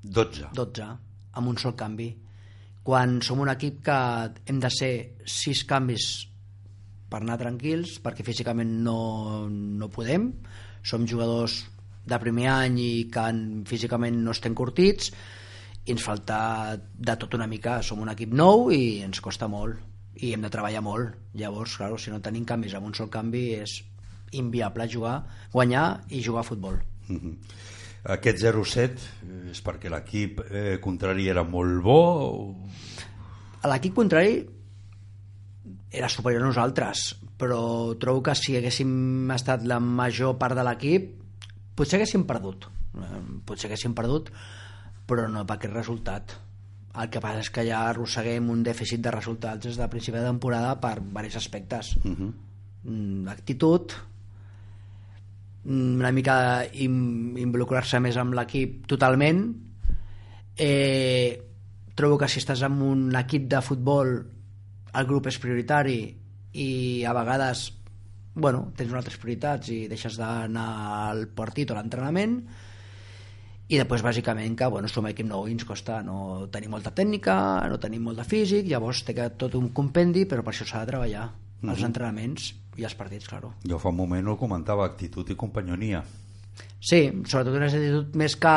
12. 0.05 0.51
12 0.53 0.87
amb 1.35 1.49
un 1.49 1.57
sol 1.57 1.73
canvi 1.75 2.11
quan 2.85 3.17
som 3.25 3.41
un 3.41 3.49
equip 3.49 3.81
que 3.85 3.97
hem 4.45 4.59
de 4.61 4.69
ser 4.69 4.93
6 5.25 5.63
canvis 5.65 6.05
per 7.15 7.21
anar 7.23 7.37
tranquils 7.39 7.95
perquè 8.03 8.25
físicament 8.27 8.73
no, 8.83 9.47
no 9.47 9.87
podem. 9.87 10.27
Som 10.83 11.07
jugadors 11.07 11.61
de 12.05 12.17
primer 12.21 12.49
any 12.51 12.75
i 12.83 12.91
que 13.09 13.23
en- 13.31 13.63
físicament 13.65 14.19
no 14.25 14.35
estem 14.35 14.53
curtits. 14.57 15.13
I 15.85 15.93
ens 15.93 16.03
falta 16.03 16.75
de 16.75 17.15
tot 17.21 17.37
una 17.37 17.47
mica. 17.47 17.79
Som 17.85 18.01
un 18.03 18.11
equip 18.11 18.33
nou 18.35 18.67
i 18.73 18.99
ens 19.05 19.21
costa 19.23 19.47
molt. 19.47 19.79
I 20.19 20.33
hem 20.35 20.43
de 20.43 20.51
treballar 20.51 20.83
molt. 20.83 21.15
Llavors, 21.39 21.77
claro, 21.79 21.97
si 21.97 22.11
no 22.11 22.19
tenim 22.23 22.43
canvis 22.45 22.75
amb 22.75 22.89
un 22.91 22.93
sol 22.97 23.07
canvi 23.13 23.45
és 23.61 23.77
inviable 24.35 24.89
jugar, 24.91 25.21
guanyar 25.53 26.01
i 26.11 26.19
jugar 26.25 26.43
a 26.43 26.49
futbol. 26.49 26.81
Mhm. 27.07 27.37
Aquest 28.15 28.37
0-7 28.43 29.05
és 29.49 29.63
perquè 29.65 29.89
l'equip 29.89 30.43
eh, 30.51 30.75
contrari 30.83 31.29
era 31.31 31.41
molt 31.43 31.79
bo 31.81 31.95
o... 32.27 32.55
l'equip 33.65 33.95
contrari 33.97 34.43
era 35.95 36.09
superior 36.11 36.43
a 36.43 36.49
nosaltres 36.49 37.13
però 37.37 37.95
trobo 37.99 38.23
que 38.23 38.35
si 38.37 38.55
haguéssim 38.55 39.31
estat 39.35 39.65
la 39.67 39.79
major 39.83 40.37
part 40.39 40.55
de 40.55 40.63
l'equip 40.63 41.11
potser 41.75 41.99
haguéssim 41.99 42.23
perdut. 42.27 42.69
Potser 43.45 43.69
haguéssim 43.69 43.95
perdut 43.97 44.31
però 45.05 45.27
no 45.29 45.43
per 45.45 45.57
aquest 45.57 45.75
resultat. 45.75 46.35
El 46.95 47.09
que 47.11 47.19
passa 47.21 47.43
és 47.43 47.51
que 47.51 47.65
ja 47.67 47.83
arrosseguem 47.89 48.47
un 48.49 48.63
dèficit 48.63 49.03
de 49.03 49.11
resultats 49.11 49.67
des 49.67 49.77
de 49.77 49.87
principi 49.91 50.17
de 50.17 50.29
temporada 50.29 50.77
per 50.79 50.95
diversos 51.01 51.43
aspectes. 51.43 51.95
Uh 52.03 52.15
-huh. 52.15 52.31
mm, 52.83 53.27
actitud 53.27 53.91
mm, 55.65 55.99
una 55.99 56.11
mica 56.11 56.65
involucrar-se 56.73 57.99
més 57.99 58.17
amb 58.17 58.33
l'equip 58.33 58.87
totalment. 58.87 59.55
Eh, 60.57 61.41
trobo 61.95 62.17
que 62.17 62.27
si 62.29 62.39
estàs 62.39 62.61
en 62.63 62.81
un 62.81 63.15
equip 63.15 63.49
de 63.49 63.61
futbol 63.61 64.34
el 64.95 65.07
grup 65.09 65.27
és 65.31 65.39
prioritari 65.41 65.99
i 66.55 66.69
a 67.03 67.13
vegades 67.15 67.67
bueno, 68.35 68.71
tens 68.75 68.91
unes 68.91 69.01
altres 69.01 69.19
prioritats 69.19 69.71
i 69.71 69.85
deixes 69.91 70.17
d'anar 70.19 70.69
al 71.09 71.27
partit 71.35 71.71
o 71.71 71.75
a 71.75 71.79
l'entrenament 71.79 72.39
i 73.65 73.79
després 73.79 74.03
bàsicament 74.05 74.57
que 74.59 74.67
bueno, 74.69 74.91
som 74.91 75.07
equip 75.09 75.27
nou 75.27 75.47
i 75.47 75.55
ens 75.55 75.65
costa 75.65 76.01
no 76.05 76.45
tenir 76.53 76.69
molta 76.69 76.93
tècnica, 76.93 77.35
no 77.71 77.79
tenim 77.81 78.03
molt 78.05 78.21
de 78.21 78.27
físic 78.27 78.67
llavors 78.69 79.05
té 79.07 79.15
que 79.17 79.31
tot 79.39 79.55
un 79.57 79.71
compendi 79.73 80.27
però 80.29 80.43
per 80.45 80.53
això 80.53 80.67
s'ha 80.67 80.83
de 80.83 80.91
treballar 80.93 81.25
els 81.65 81.81
entrenaments 81.81 82.51
i 82.77 82.83
els 82.85 82.93
partits, 82.97 83.27
claro. 83.31 83.53
Jo 83.65 83.79
fa 83.79 83.89
un 83.89 83.97
moment 83.97 84.27
ho 84.27 84.35
comentava, 84.37 84.85
actitud 84.85 85.29
i 85.31 85.37
companyonia. 85.39 86.03
Sí, 86.85 86.99
sobretot 87.25 87.55
una 87.55 87.69
actitud 87.69 88.17
més 88.19 88.35
que 88.37 88.55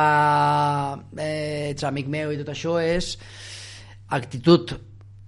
eh, 1.23 1.71
ets 1.71 1.87
amic 1.89 2.11
meu 2.13 2.35
i 2.35 2.41
tot 2.43 2.51
això 2.53 2.77
és 2.83 3.15
actitud 4.19 4.75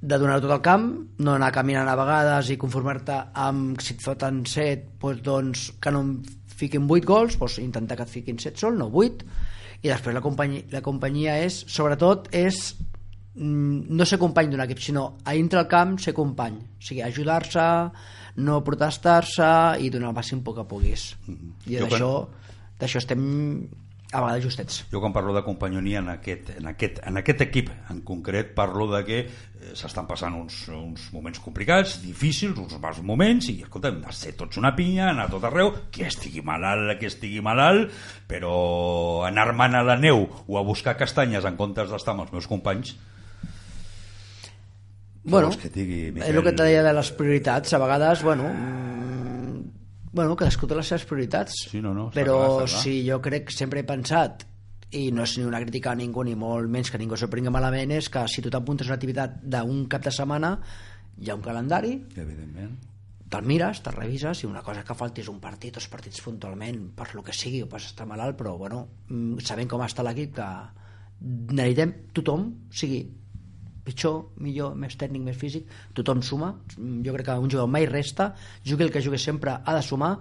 de 0.01 0.17
donar 0.17 0.41
tot 0.41 0.53
al 0.55 0.63
camp, 0.65 0.87
no 1.21 1.35
anar 1.37 1.53
caminant 1.53 1.89
a 1.91 1.97
vegades 1.99 2.51
i 2.51 2.59
conformar-te 2.61 3.19
amb 3.47 3.83
si 3.85 3.95
et 3.97 4.05
foten 4.05 4.45
set, 4.49 4.87
doncs, 5.01 5.23
doncs 5.27 5.65
que 5.81 5.93
no 5.93 6.05
em 6.07 6.13
fiquin 6.61 6.89
8 6.89 7.09
gols, 7.09 7.37
doncs 7.41 7.59
intentar 7.61 7.99
que 7.99 8.07
et 8.09 8.13
fiquin 8.13 8.41
7 8.41 8.61
sol, 8.61 8.79
no 8.81 8.89
8 8.89 9.29
i 9.83 9.89
després 9.89 10.17
la 10.17 10.23
companyia, 10.25 10.65
la 10.73 10.83
companyia 10.85 11.39
és 11.45 11.63
sobretot 11.73 12.29
és 12.37 12.59
mm, 13.35 13.93
no 13.93 14.07
ser 14.09 14.21
company 14.21 14.51
d'un 14.53 14.65
equip, 14.65 14.81
sinó 14.85 15.07
a 15.25 15.37
dintre 15.37 15.63
el 15.63 15.69
camp 15.73 15.97
ser 16.01 16.17
company, 16.17 16.59
o 16.61 16.85
sigui, 16.85 17.05
ajudar-se 17.05 17.67
no 18.41 18.61
protestar-se 18.65 19.51
i 19.81 19.93
donar 19.93 20.13
el 20.13 20.17
màxim 20.17 20.45
poc 20.45 20.61
que 20.61 20.69
puguis. 20.69 21.11
I 21.67 21.77
Jo 21.77 21.87
d'això 21.87 22.11
d'això 22.81 23.01
estem 23.03 23.23
a 24.11 24.21
vegades 24.25 24.45
justets 24.45 24.81
Jo 24.91 25.01
quan 25.03 25.15
parlo 25.15 25.35
de 25.37 25.43
companyonia 25.47 26.01
en 26.03 26.09
aquest, 26.13 26.51
en 26.59 26.67
aquest, 26.73 26.99
en 27.07 27.21
aquest 27.21 27.45
equip 27.47 27.71
en 27.93 28.01
concret 28.07 28.55
parlo 28.57 28.89
de 28.91 29.03
que 29.07 29.19
eh, 29.23 29.75
s'estan 29.79 30.09
passant 30.09 30.35
uns, 30.35 30.57
uns 30.75 31.11
moments 31.15 31.39
complicats, 31.45 31.99
difícils, 32.03 32.59
uns 32.59 32.75
mals 32.83 32.99
moments 33.07 33.51
i 33.53 33.61
escolta, 33.63 33.93
hem 33.93 34.01
de 34.03 34.15
ser 34.17 34.35
tots 34.39 34.59
una 34.59 34.75
pinya, 34.77 35.11
anar 35.11 35.29
a 35.29 35.35
tot 35.35 35.47
arreu, 35.47 35.73
qui 35.95 36.07
estigui 36.09 36.43
malalt, 36.47 36.97
qui 36.99 37.11
estigui 37.11 37.45
malalt, 37.45 37.95
però 38.31 38.57
anar-me'n 39.29 39.79
a 39.79 39.87
la 39.87 39.99
neu 40.01 40.27
o 40.27 40.59
a 40.59 40.67
buscar 40.67 40.99
castanyes 40.99 41.47
en 41.47 41.59
comptes 41.61 41.93
d'estar 41.93 42.17
amb 42.17 42.27
els 42.27 42.35
meus 42.35 42.51
companys 42.51 42.97
bueno, 45.23 45.51
que 45.53 45.69
digui, 45.69 46.07
és 46.09 46.15
Miquel? 46.15 46.37
el 46.37 46.43
que 46.43 46.53
et 46.55 46.61
deia 46.63 46.83
de 46.83 46.93
les 46.97 47.11
prioritats 47.13 47.75
a 47.77 47.81
vegades, 47.83 48.23
bueno 48.25 48.49
mm, 48.49 49.30
bueno, 50.13 50.37
cadascú 50.37 50.67
té 50.67 50.79
les 50.79 50.89
seves 50.91 51.07
prioritats 51.09 51.57
Sí, 51.71 51.81
no, 51.85 51.95
no, 51.95 52.09
però 52.15 52.39
clar, 52.61 52.71
si 52.73 53.01
jo 53.07 53.21
crec, 53.23 53.53
sempre 53.55 53.83
he 53.83 53.87
pensat 53.89 54.47
i 54.97 55.11
no 55.15 55.23
és 55.23 55.37
ni 55.39 55.47
una 55.47 55.61
crítica 55.63 55.93
a 55.93 55.99
ningú 55.99 56.25
ni 56.27 56.35
molt 56.35 56.71
menys 56.71 56.91
que 56.91 56.99
ningú 56.99 57.17
s'ho 57.19 57.31
prengui 57.31 57.53
malament 57.55 57.93
és 57.95 58.09
que 58.11 58.25
si 58.29 58.43
tu 58.43 58.51
t'apuntes 58.51 58.91
una 58.91 58.97
activitat 58.99 59.39
d'un 59.43 59.85
cap 59.91 60.03
de 60.03 60.13
setmana 60.15 60.57
hi 61.21 61.31
ha 61.31 61.37
un 61.37 61.45
calendari. 61.45 61.93
Evidentment. 62.17 62.79
Te'l 63.31 63.47
mires, 63.47 63.79
te'l 63.85 63.95
revises 63.95 64.43
i 64.43 64.49
una 64.49 64.65
cosa 64.67 64.83
que 64.83 64.97
falti 64.99 65.23
és 65.23 65.31
un 65.31 65.39
partit, 65.39 65.77
dos 65.77 65.87
partits 65.93 66.23
puntualment 66.25 66.89
per 66.99 67.13
lo 67.15 67.23
que 67.23 67.35
sigui, 67.37 67.63
o 67.63 67.69
pots 67.71 67.93
estar 67.93 68.09
malalt 68.11 68.39
però 68.41 68.57
bueno, 68.59 68.87
mm, 69.07 69.45
sabent 69.47 69.71
com 69.71 69.85
està 69.87 70.03
l'equip 70.03 70.35
que 70.41 70.49
necessitem 71.21 71.95
tothom 72.17 72.49
sigui 72.75 73.05
pitjor, 73.85 74.31
millor, 74.43 74.75
més 74.75 74.97
tècnic, 75.01 75.23
més 75.25 75.37
físic 75.37 75.71
tothom 75.95 76.23
suma, 76.23 76.55
Mm, 76.81 77.05
jo 77.05 77.15
crec 77.15 77.27
que 77.27 77.39
un 77.39 77.51
jugador 77.51 77.69
mai 77.69 77.87
resta, 77.87 78.35
jugui 78.65 78.85
el 78.85 78.93
que 78.93 79.03
jugui 79.03 79.19
sempre 79.19 79.59
ha 79.65 79.75
de 79.75 79.83
sumar, 79.83 80.19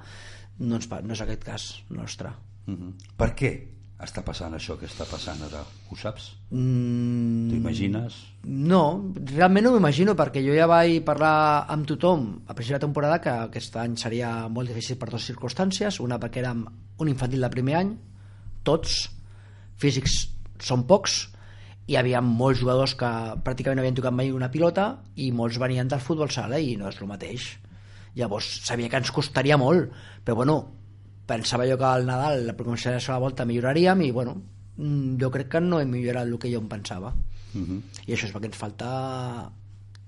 no, 0.59 0.75
ens, 0.75 0.89
no 0.89 1.13
és 1.13 1.21
aquest 1.21 1.43
cas 1.43 1.83
nostre 1.89 2.29
uh 2.29 2.73
-huh. 2.73 2.93
per 3.17 3.35
què 3.35 3.51
està 3.99 4.23
passant 4.23 4.53
això 4.53 4.77
que 4.79 4.85
està 4.85 5.05
passant 5.05 5.41
ara? 5.43 5.63
Ho 5.89 5.95
saps? 5.95 6.35
mm, 6.51 7.49
T'ho 7.49 7.55
imagines? 7.55 8.13
No, 8.43 9.13
realment 9.35 9.65
no 9.65 9.73
m'imagino 9.73 10.15
perquè 10.15 10.43
jo 10.45 10.53
ja 10.55 10.67
vaig 10.67 11.03
parlar 11.03 11.65
amb 11.67 11.85
tothom 11.85 12.43
a 12.47 12.53
principi 12.53 12.75
de 12.75 12.85
temporada 12.85 13.19
que 13.19 13.29
aquest 13.29 13.75
any 13.75 13.97
seria 13.97 14.47
molt 14.47 14.67
difícil 14.67 14.97
per 14.97 15.09
dues 15.09 15.25
circumstàncies 15.25 15.99
una 15.99 16.19
perquè 16.19 16.37
érem 16.37 16.65
un 16.97 17.07
infantil 17.07 17.41
de 17.41 17.49
primer 17.49 17.75
any 17.75 17.97
tots, 18.63 19.09
físics 19.77 20.29
són 20.59 20.85
pocs 20.87 21.29
hi 21.89 21.95
havia 21.97 22.21
molts 22.21 22.61
jugadors 22.61 22.93
que 22.97 23.09
pràcticament 23.45 23.79
no 23.79 23.81
havien 23.81 23.97
tocat 23.97 24.13
mai 24.13 24.29
una 24.29 24.51
pilota 24.53 24.91
i 25.17 25.31
molts 25.33 25.57
venien 25.61 25.89
del 25.89 26.03
futbol 26.05 26.29
sala 26.29 26.59
i 26.61 26.75
no 26.77 26.89
és 26.91 26.99
el 27.01 27.09
mateix. 27.09 27.47
Llavors 28.17 28.49
sabia 28.67 28.89
que 28.91 28.99
ens 29.01 29.11
costaria 29.15 29.57
molt 29.57 29.89
però 30.25 30.37
bueno, 30.37 30.59
pensava 31.29 31.65
jo 31.69 31.77
que 31.81 31.87
al 31.89 32.05
Nadal 32.05 32.45
la 32.45 32.55
començaria 32.57 33.01
a 33.01 33.15
la 33.15 33.23
volta 33.23 33.45
milloraríem 33.49 34.05
i 34.05 34.11
bueno, 34.13 34.35
mm, 34.77 35.17
jo 35.21 35.31
crec 35.33 35.49
que 35.55 35.63
no 35.65 35.81
hem 35.81 35.89
millorat 35.95 36.29
el 36.29 36.37
que 36.37 36.51
jo 36.53 36.61
em 36.61 36.69
pensava. 36.69 37.13
Uh 37.49 37.61
-huh. 37.65 37.81
i 38.05 38.13
això 38.13 38.27
és 38.27 38.33
perquè 38.33 38.45
ens 38.45 38.57
falta 38.57 39.51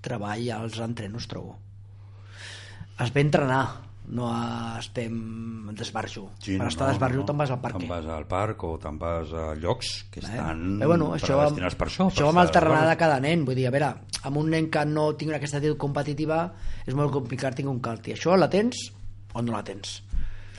treball 0.01 0.51
als 0.51 0.77
entrenos 0.79 1.27
trobo. 1.27 1.57
Es 3.00 3.11
ve 3.13 3.21
entrenar 3.21 3.90
no 4.12 4.27
estem 4.77 5.72
desbarjo. 5.77 6.27
Sí, 6.44 6.58
per 6.60 6.68
estar 6.68 6.89
a 6.89 6.91
desbarjo 6.91 7.24
te'n 7.27 7.39
vas 7.39 7.53
al 7.53 7.62
parc. 7.63 7.80
Te'n 7.80 7.89
vas 7.89 8.08
al 8.12 8.27
parc 8.30 8.65
o 8.68 8.74
te'n 8.82 9.00
vas 9.00 9.32
a 9.32 9.46
llocs 9.56 9.91
que 10.12 10.20
estan 10.20 10.82
Eh? 10.82 10.86
Bueno, 10.86 11.13
això, 11.15 11.39
destinats 11.46 11.77
per 11.80 11.88
això. 11.88 12.10
això 12.12 12.27
amb 12.30 12.44
el 12.44 12.51
terrenal 12.51 12.84
al 12.84 12.91
de 12.91 12.98
cada 13.00 13.20
nen 13.24 13.46
vull 13.48 13.56
dir, 13.56 13.68
a 13.70 13.74
veure, 13.74 13.94
amb 14.27 14.38
un 14.41 14.51
nen 14.51 14.70
que 14.70 14.84
no 14.86 15.13
tingui 15.15 15.38
aquesta 15.38 15.62
actitud 15.62 15.80
competitiva 15.80 16.44
és 16.86 16.98
molt 16.98 17.13
complicat 17.15 17.56
tinc 17.56 17.72
un 17.72 17.80
calti 17.80 18.15
això 18.15 18.36
la 18.36 18.50
tens 18.51 18.89
o 19.34 19.41
no 19.41 19.56
la 19.56 19.63
tens 19.63 20.01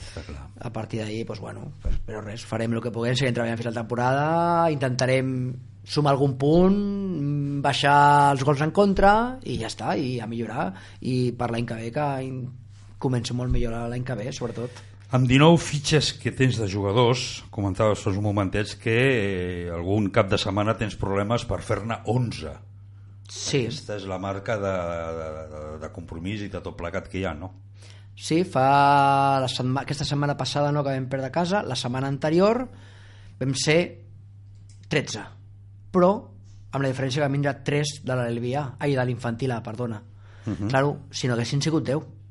Està 0.02 0.24
clar. 0.26 0.46
a 0.60 0.70
partir 0.72 1.00
d'ahir, 1.00 1.26
doncs, 1.26 1.40
bueno, 1.40 1.72
pues, 1.82 1.94
però 2.06 2.22
res, 2.24 2.44
farem 2.44 2.72
el 2.72 2.82
que 2.84 2.92
puguem, 2.92 3.16
seguim 3.16 3.36
treballant 3.36 3.60
fins 3.60 3.68
a 3.68 3.74
la 3.74 3.80
temporada, 3.82 4.26
intentarem 4.72 5.30
sumar 5.84 6.12
algun 6.12 6.36
punt, 6.38 6.76
mm, 6.76 7.62
baixar 7.62 8.32
els 8.32 8.44
gols 8.44 8.60
en 8.62 8.70
contra 8.70 9.38
i 9.44 9.58
ja 9.60 9.68
està, 9.68 9.96
i 9.98 10.20
a 10.20 10.26
millorar 10.26 10.72
i 11.00 11.32
per 11.32 11.50
l'any 11.50 11.66
que 11.66 11.74
ve 11.74 11.90
que 11.92 12.08
comença 13.02 13.34
molt 13.34 13.52
millor 13.52 13.74
l'any 13.90 14.04
que 14.06 14.16
ve, 14.18 14.30
sobretot. 14.34 14.82
Amb 15.12 15.28
19 15.28 15.58
fitxes 15.60 16.14
que 16.16 16.30
tens 16.32 16.56
de 16.56 16.66
jugadors, 16.72 17.42
comentaves 17.52 18.00
fa 18.00 18.08
uns 18.08 18.20
momentets 18.24 18.78
que 18.80 18.94
eh, 18.96 19.72
algun 19.74 20.08
cap 20.14 20.30
de 20.30 20.38
setmana 20.40 20.72
tens 20.80 20.96
problemes 20.96 21.44
per 21.44 21.58
fer-ne 21.60 21.98
11. 22.08 22.54
Sí, 23.28 23.66
Aquesta 23.66 23.98
és 23.98 24.06
la 24.08 24.18
marca 24.20 24.56
de, 24.60 24.72
de, 25.18 25.26
de, 25.50 25.60
de 25.82 25.90
compromís 25.92 26.46
i 26.46 26.48
de 26.52 26.62
tot 26.64 26.78
plegat 26.78 27.10
que 27.12 27.20
hi 27.20 27.26
ha, 27.28 27.34
no? 27.36 27.52
Sí, 28.16 28.42
fa 28.44 28.64
la 29.42 29.50
setma... 29.52 29.84
aquesta 29.84 30.06
setmana 30.08 30.36
passada 30.40 30.72
no 30.72 30.84
que 30.84 30.96
vam 30.96 31.10
perdre 31.12 31.32
casa, 31.32 31.62
la 31.64 31.76
setmana 31.76 32.10
anterior 32.12 32.62
vam 33.40 33.54
ser 33.56 33.78
13, 34.92 35.26
però 35.92 36.12
amb 36.72 36.84
la 36.84 36.88
diferència 36.88 37.20
que 37.20 37.26
vam 37.26 37.36
vindre 37.36 37.54
3 37.64 37.94
de 38.04 38.16
la 38.16 38.26
LBA, 38.32 38.64
ai, 38.80 38.96
de 38.96 39.06
l'infantil 39.08 39.52
A, 39.52 39.62
perdona. 39.62 40.02
Uh 40.46 40.52
-huh. 40.52 40.68
Claro, 40.68 40.96
si 41.10 41.28
no 41.28 41.34
haguessin 41.34 41.60
sigut 41.60 41.84
10. 41.84 42.21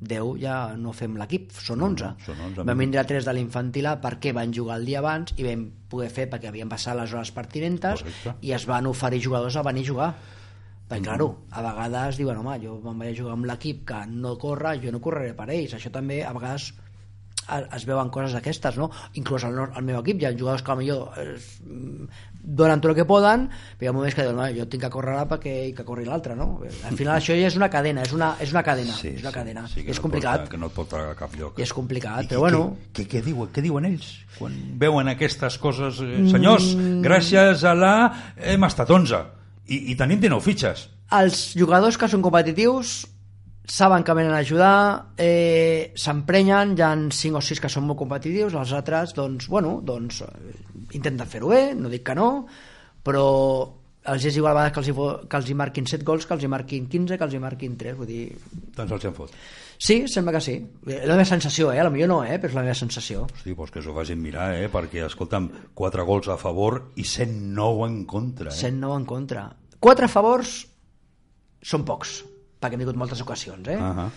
10 0.00 0.36
ja 0.42 0.76
no 0.76 0.92
fem 0.92 1.14
l'equip, 1.16 1.50
són 1.56 1.80
11. 1.82 2.10
són 2.26 2.40
11, 2.50 2.64
vam 2.68 2.78
vindre 2.78 3.04
3 3.08 3.24
de 3.24 3.32
l'infantil 3.32 3.86
A 3.86 3.94
perquè 4.00 4.32
van 4.36 4.52
jugar 4.52 4.76
el 4.80 4.84
dia 4.86 4.98
abans 5.00 5.32
i 5.36 5.44
vam 5.46 5.62
poder 5.88 6.10
fer 6.10 6.28
perquè 6.30 6.48
havien 6.50 6.68
passat 6.68 6.96
les 6.98 7.12
hores 7.14 7.30
pertinentes 7.32 8.02
Correcte. 8.02 8.34
i 8.42 8.52
es 8.52 8.66
van 8.68 8.86
oferir 8.86 9.22
jugadors 9.24 9.56
a 9.56 9.62
venir 9.62 9.84
a 9.86 9.92
jugar. 9.92 10.10
Perquè, 10.86 11.02
claro, 11.02 11.30
a 11.50 11.62
vegades 11.64 12.16
diuen, 12.16 12.36
home, 12.38 12.60
jo 12.62 12.76
me'n 12.84 12.98
vaig 13.00 13.14
a 13.16 13.18
jugar 13.18 13.32
amb 13.34 13.46
l'equip 13.48 13.84
que 13.88 14.04
no 14.06 14.36
corre, 14.38 14.76
jo 14.78 14.92
no 14.92 15.00
correré 15.02 15.32
per 15.34 15.48
ells. 15.50 15.72
Això 15.74 15.90
també, 15.90 16.20
a 16.24 16.32
vegades, 16.32 16.68
a- 16.78 16.85
es 17.76 17.84
veuen 17.86 18.08
coses 18.10 18.32
d'aquestes, 18.34 18.76
no? 18.80 18.90
Inclús 19.14 19.44
al, 19.46 19.54
no- 19.54 19.68
al 19.72 19.84
meu 19.86 20.00
equip 20.00 20.20
hi 20.22 20.26
ha 20.26 20.32
jugadors 20.34 20.62
que 20.66 20.74
potser 20.74 20.96
eh, 21.22 21.36
donen 22.46 22.80
tot 22.80 22.90
el 22.92 22.96
que 22.98 23.04
poden, 23.08 23.48
però 23.78 23.86
hi 23.86 23.90
ha 23.90 23.94
moments 23.94 24.14
que 24.14 24.24
diuen, 24.26 24.52
jo 24.56 24.66
tinc 24.70 24.82
que 24.84 24.90
córrer 24.94 25.24
perquè 25.30 25.54
que 25.74 25.84
corri 25.86 26.04
l'altre, 26.06 26.36
no? 26.38 26.60
Al 26.86 26.96
final 26.98 27.16
això 27.18 27.34
ja 27.38 27.48
és 27.50 27.56
una 27.58 27.68
cadena, 27.72 28.04
és 28.06 28.12
una, 28.14 28.32
és 28.42 28.52
una 28.54 28.62
cadena, 28.66 28.94
és 29.02 29.22
una 29.24 29.32
cadena. 29.34 29.64
sí, 29.68 29.82
que 29.84 29.90
és 29.94 29.98
no 29.98 30.02
complicat, 30.06 30.40
Porta, 30.44 30.50
que 30.52 30.60
no 30.62 30.66
et 30.70 30.76
porta 30.76 31.02
a 31.10 31.14
cap 31.18 31.34
lloc. 31.38 31.58
i 31.58 31.62
és 31.66 31.72
complicat, 31.74 32.24
I 32.24 32.28
però 32.28 32.36
què- 32.36 32.44
bueno... 32.44 32.62
Què, 32.92 33.02
què, 33.02 33.08
què, 33.16 33.24
diuen, 33.26 33.50
què 33.54 33.62
diuen 33.64 33.88
ells 33.90 34.12
quan 34.38 34.54
veuen 34.78 35.08
aquestes 35.14 35.58
coses? 35.58 35.98
Eh, 36.04 36.26
senyors, 36.30 36.70
gràcies 37.02 37.64
a 37.66 37.74
la... 37.74 37.94
hem 38.36 38.64
estat 38.68 38.90
11 38.90 39.22
i, 39.66 39.82
i 39.92 39.96
tenim 39.98 40.20
19 40.22 40.42
fitxes. 40.44 40.88
els 41.16 41.52
jugadors 41.58 41.96
que 41.98 42.08
són 42.10 42.22
competitius 42.22 43.04
saben 43.66 44.04
que 44.04 44.14
venen 44.14 44.32
a 44.32 44.38
ajudar 44.38 45.12
eh, 45.18 45.92
s'emprenyen, 45.98 46.76
hi 46.78 46.82
ha 46.82 46.92
5 46.94 47.38
o 47.38 47.42
6 47.42 47.60
que 47.64 47.70
són 47.72 47.86
molt 47.88 47.98
competitius, 47.98 48.54
els 48.54 48.72
altres 48.76 49.14
doncs, 49.16 49.48
bueno, 49.50 49.80
doncs, 49.82 50.22
eh, 50.22 50.54
intenten 50.94 51.26
fer-ho 51.26 51.50
bé 51.50 51.74
no 51.74 51.90
dic 51.90 52.04
que 52.06 52.14
no, 52.14 52.46
però 53.02 53.26
els 54.06 54.24
és 54.28 54.36
igual 54.38 54.54
a 54.54 54.60
vegades 54.60 54.74
que 54.74 54.80
els, 54.84 54.88
hi, 54.90 55.26
que 55.26 55.38
els 55.40 55.48
hi 55.50 55.56
marquin 55.58 55.86
7 55.90 56.06
gols, 56.06 56.26
que 56.26 56.34
els 56.36 56.44
hi 56.46 56.50
marquin 56.50 56.86
15, 56.86 57.18
que 57.18 57.26
els 57.26 57.34
hi 57.34 57.40
marquin 57.42 57.74
3 57.78 57.96
vull 57.98 58.06
dir, 58.10 58.20
Doncs 58.76 58.94
els 58.94 59.08
hem 59.08 59.16
fot. 59.16 59.34
sí, 59.78 59.96
sembla 60.06 60.36
que 60.36 60.44
sí 60.44 60.54
és 60.86 61.08
la 61.08 61.16
meva 61.18 61.26
sensació, 61.26 61.72
eh? 61.72 61.80
a 61.80 61.88
la 61.88 61.90
millor 61.90 62.12
no, 62.12 62.20
eh? 62.22 62.38
però 62.38 62.52
és 62.52 62.56
la 62.58 62.62
meva 62.68 62.78
sensació 62.78 63.26
Hosti, 63.26 63.56
doncs 63.58 63.74
que 63.74 63.82
s'ho 63.82 63.96
facin 63.96 64.22
mirar, 64.22 64.52
eh? 64.54 64.70
perquè, 64.70 65.02
escolta'm, 65.08 65.50
4 65.74 66.06
gols 66.06 66.30
a 66.30 66.38
favor 66.38 66.92
i 66.94 67.02
109 67.02 67.90
en 67.90 67.98
contra. 68.06 68.54
Eh? 68.54 68.56
109 68.62 69.02
en 69.02 69.10
contra 69.10 69.48
4 69.82 70.08
favors 70.08 70.56
són 71.66 71.82
pocs 71.84 72.20
perquè 72.60 72.74
hem 72.74 72.82
tingut 72.84 72.98
moltes 73.00 73.22
ocasions 73.22 73.68
eh? 73.68 73.76
Uh 73.76 73.92
-huh. 73.96 74.10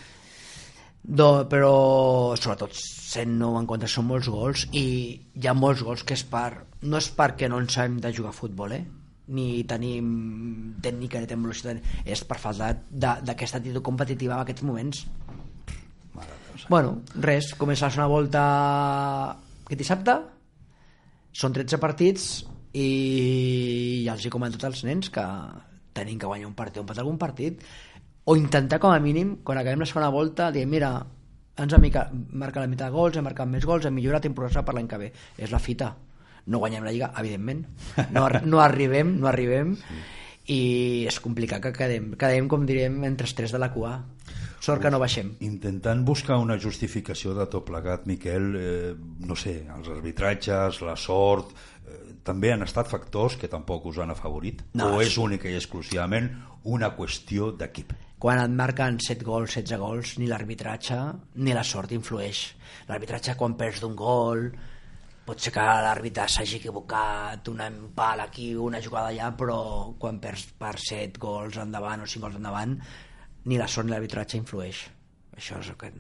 Do, 1.02 1.48
però 1.48 2.36
sobretot 2.36 2.74
109 2.76 3.60
en 3.60 3.66
contra 3.66 3.88
són 3.88 4.06
molts 4.06 4.28
gols 4.28 4.68
i 4.72 5.20
hi 5.34 5.48
ha 5.48 5.54
molts 5.54 5.82
gols 5.82 6.04
que 6.04 6.14
és 6.14 6.24
per 6.24 6.66
no 6.82 6.98
és 6.98 7.08
perquè 7.16 7.48
no 7.50 7.60
en 7.60 7.70
sabem 7.70 8.00
de 8.00 8.14
jugar 8.14 8.30
a 8.30 8.40
futbol 8.40 8.72
eh? 8.72 8.86
ni 9.30 9.64
tenim 9.64 10.76
tècnica 10.82 11.20
ni 11.20 11.28
tenim 11.30 11.44
velocitat 11.44 11.78
és 12.06 12.24
per 12.26 12.38
falta 12.38 12.74
d'aquesta 12.92 13.58
actitud 13.58 13.82
competitiva 13.82 14.36
en 14.36 14.42
aquests 14.42 14.64
moments 14.64 15.06
bueno, 16.68 17.02
res, 17.16 17.54
comença 17.56 17.86
la 17.86 17.92
segona 17.92 18.08
volta 18.08 18.44
aquest 19.66 19.80
dissabte 19.80 20.18
són 21.32 21.54
13 21.54 21.78
partits 21.78 22.30
i 22.74 24.04
ja 24.06 24.16
els 24.18 24.26
he 24.26 24.34
comentat 24.34 24.66
als 24.68 24.84
nens 24.86 25.10
que 25.14 25.26
tenim 25.94 26.20
que 26.20 26.30
guanyar 26.30 26.50
un 26.50 26.58
partit 26.58 26.78
o 26.78 26.84
empatar 26.86 27.06
algun 27.06 27.22
partit 27.22 27.64
o 28.30 28.36
intentar 28.38 28.78
com 28.84 28.92
a 28.94 29.00
mínim 29.02 29.38
quan 29.44 29.58
acabem 29.58 29.80
la 29.82 29.88
segona 29.90 30.12
volta 30.14 30.52
dir 30.54 30.68
mira 30.70 30.92
ens 31.60 31.74
ha 31.74 31.80
mica, 31.82 32.06
marcat 32.14 32.62
la 32.64 32.70
meitat 32.72 32.88
de 32.92 32.96
gols 32.96 33.18
hem 33.18 33.26
marcat 33.26 33.50
més 33.50 33.66
gols, 33.68 33.84
hem 33.90 33.96
millorat, 33.98 34.24
hem 34.30 34.36
progressat 34.38 34.64
per 34.68 34.76
l'any 34.78 34.88
que 34.88 34.98
ve. 35.02 35.10
És 35.38 35.52
la 35.52 35.60
fita, 35.60 35.90
no 36.48 36.60
guanyem 36.62 36.86
la 36.86 36.94
Lliga 36.94 37.10
evidentment, 37.20 37.66
no, 38.16 38.24
ar- 38.30 38.46
no 38.46 38.62
arribem 38.64 39.18
no 39.20 39.28
arribem. 39.28 39.74
I 40.50 41.06
és 41.10 41.20
complicat 41.22 41.62
que 41.62 41.74
quedem, 41.76 42.14
quedem 42.18 42.48
com 42.50 42.64
direm 42.66 42.96
entre 43.06 43.28
els 43.28 43.36
tres 43.38 43.52
de 43.54 43.60
la 43.62 43.68
cua. 43.74 43.92
Sort 44.60 44.82
que 44.82 44.90
no 44.92 44.98
baixem. 45.00 45.34
Intentant 45.46 46.02
buscar 46.08 46.40
una 46.42 46.58
justificació 46.60 47.36
de 47.38 47.46
tot 47.52 47.68
plegat, 47.68 48.08
Miquel, 48.10 48.48
eh, 48.58 48.96
no 49.28 49.36
sé, 49.38 49.60
els 49.76 49.88
arbitratges, 49.94 50.82
la 50.82 50.96
sort, 50.98 51.54
eh, 51.86 52.16
també 52.24 52.52
han 52.54 52.64
estat 52.66 52.88
factors 52.90 53.38
que 53.38 53.48
tampoc 53.52 53.86
us 53.92 54.00
han 54.00 54.12
afavorit? 54.16 54.64
No, 54.74 54.96
o 54.96 55.02
és- 55.02 55.10
és 55.14 55.18
única 55.18 55.48
i 55.50 55.56
exclusivament 55.60 56.32
una 56.64 56.96
qüestió 56.98 57.52
d'equip? 57.56 57.94
Quan 58.20 58.42
et 58.42 58.52
marquen 58.52 59.00
7 59.00 59.24
gols, 59.24 59.54
16 59.56 59.80
gols, 59.80 60.18
ni 60.20 60.28
l'arbitratge 60.28 60.98
ni 61.40 61.56
la 61.56 61.64
sort 61.64 61.94
influeix. 61.96 62.42
L'arbitratge 62.90 63.38
quan 63.40 63.56
perds 63.60 63.80
d'un 63.84 63.96
gol, 63.96 64.50
pot 65.26 65.40
ser 65.40 65.54
que 65.56 65.64
l'àrbitre 65.64 66.26
s'hagi 66.28 66.58
equivocat, 66.60 67.48
un 67.54 67.64
empal 67.64 68.26
aquí, 68.26 68.52
una 68.60 68.82
jugada 68.84 69.14
allà, 69.14 69.32
però 69.40 69.60
quan 70.02 70.20
perds 70.20 70.50
per 70.60 70.76
7 70.84 71.22
gols 71.22 71.60
endavant 71.64 72.04
o 72.04 72.10
5 72.10 72.26
gols 72.26 72.40
endavant, 72.42 72.76
ni 73.46 73.60
la 73.62 73.70
sort 73.72 73.88
ni 73.88 73.96
l'arbitratge 73.96 74.40
influeix. 74.42 74.84
Això 75.40 75.62
és 75.64 75.72
el 75.72 75.80
que, 75.80 75.94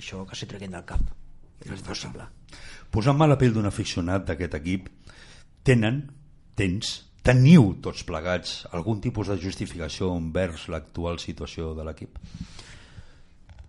això 0.00 0.24
que 0.24 0.38
s'hi 0.38 0.48
treguin 0.48 0.72
del 0.78 0.86
cap. 0.88 1.02
És 1.60 1.74
impossible. 1.76 2.24
Posant-me 2.90 3.28
la 3.28 3.36
pell 3.36 3.52
d'un 3.52 3.68
aficionat 3.68 4.24
d'aquest 4.30 4.56
equip, 4.56 4.88
tenen, 5.66 6.06
tens, 6.56 6.94
teniu 7.30 7.76
tots 7.84 8.02
plegats 8.06 8.64
algun 8.74 8.98
tipus 9.02 9.30
de 9.30 9.38
justificació 9.38 10.10
envers 10.18 10.66
l'actual 10.72 11.20
situació 11.22 11.74
de 11.78 11.86
l'equip? 11.86 12.18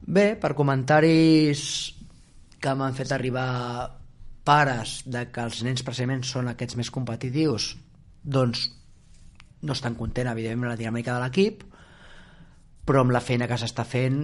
Bé, 0.02 0.34
per 0.42 0.56
comentaris 0.58 1.64
que 2.62 2.74
m'han 2.78 2.98
fet 2.98 3.14
arribar 3.14 3.92
pares 4.46 5.02
de 5.06 5.28
que 5.30 5.44
els 5.46 5.62
nens 5.66 5.86
precisament 5.86 6.24
són 6.26 6.50
aquests 6.50 6.78
més 6.80 6.90
competitius, 6.94 7.76
doncs 8.22 8.66
no 9.62 9.78
estan 9.78 9.94
contents, 10.00 10.32
evidentment, 10.32 10.72
la 10.72 10.80
dinàmica 10.80 11.14
de 11.14 11.22
l'equip, 11.22 11.62
però 12.86 13.06
amb 13.06 13.14
la 13.14 13.22
feina 13.22 13.46
que 13.50 13.60
s'està 13.62 13.86
fent 13.86 14.24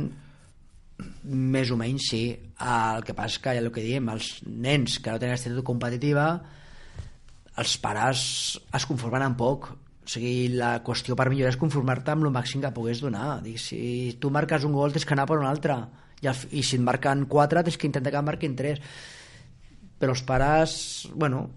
més 1.29 1.69
o 1.69 1.77
menys 1.77 2.09
sí. 2.09 2.23
El 2.57 3.05
que 3.05 3.13
passa 3.13 3.35
és 3.35 3.41
que, 3.43 3.53
ja 3.53 3.61
el 3.61 3.69
que 3.73 3.85
diem, 3.85 4.09
els 4.09 4.39
nens 4.49 4.97
que 4.97 5.13
no 5.13 5.21
tenen 5.21 5.37
actitud 5.37 5.61
competitiva 5.67 6.31
els 7.57 7.75
pares 7.81 8.21
es 8.77 8.87
conformen 8.89 9.25
amb 9.25 9.37
poc 9.39 9.69
o 9.73 10.09
sigui, 10.09 10.53
la 10.55 10.77
qüestió 10.85 11.17
per 11.19 11.27
millorar 11.29 11.51
és 11.51 11.59
conformar-te 11.59 12.13
amb 12.13 12.27
el 12.27 12.33
màxim 12.35 12.61
que 12.63 12.73
pogués 12.75 13.01
donar 13.03 13.41
Dic, 13.43 13.59
si 13.59 14.17
tu 14.21 14.31
marques 14.31 14.63
un 14.67 14.75
gol 14.75 14.93
tens 14.95 15.05
que 15.05 15.15
anar 15.17 15.27
per 15.29 15.39
un 15.41 15.47
altre 15.49 15.77
i, 16.21 16.27
al, 16.29 16.37
i 16.51 16.63
si 16.63 16.77
et 16.79 16.83
marquen 16.85 17.25
4 17.29 17.65
tens 17.67 17.77
que 17.77 17.89
intentar 17.89 18.13
que 18.13 18.21
en 18.21 18.29
marquin 18.29 18.55
3 18.55 18.83
però 19.97 20.13
els 20.13 20.23
pares 20.23 20.77
bueno, 21.13 21.47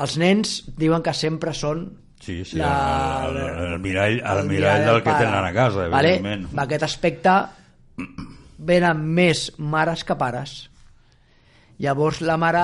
els 0.00 0.16
nens 0.18 0.62
diuen 0.78 1.04
que 1.04 1.14
sempre 1.14 1.54
són 1.54 1.86
Sí, 2.24 2.38
sí, 2.48 2.56
el, 2.56 3.36
el, 3.36 3.72
el 3.74 3.78
mirall, 3.84 4.14
el 4.24 4.46
mirall 4.48 4.86
del 4.86 5.02
que 5.02 5.10
pare. 5.10 5.26
tenen 5.26 5.44
a 5.44 5.52
casa, 5.52 5.88
vale? 5.92 6.14
evidentment. 6.14 6.46
En 6.54 6.60
aquest 6.62 6.86
aspecte 6.86 7.34
venen 8.64 9.02
més 9.18 9.50
mares 9.58 10.06
que 10.08 10.16
pares. 10.16 10.54
Llavors 11.82 12.20
la 12.22 12.36
mare, 12.38 12.62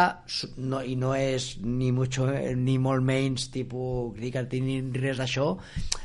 no, 0.62 0.80
i 0.86 0.94
no 0.94 1.14
és 1.18 1.56
ni, 1.64 1.90
mucho, 1.94 2.28
ni 2.56 2.76
molt 2.78 3.02
menys 3.02 3.48
tipus 3.50 4.12
cricket 4.14 4.54
ni 4.62 4.78
res 4.94 5.18
d'això, 5.18 5.48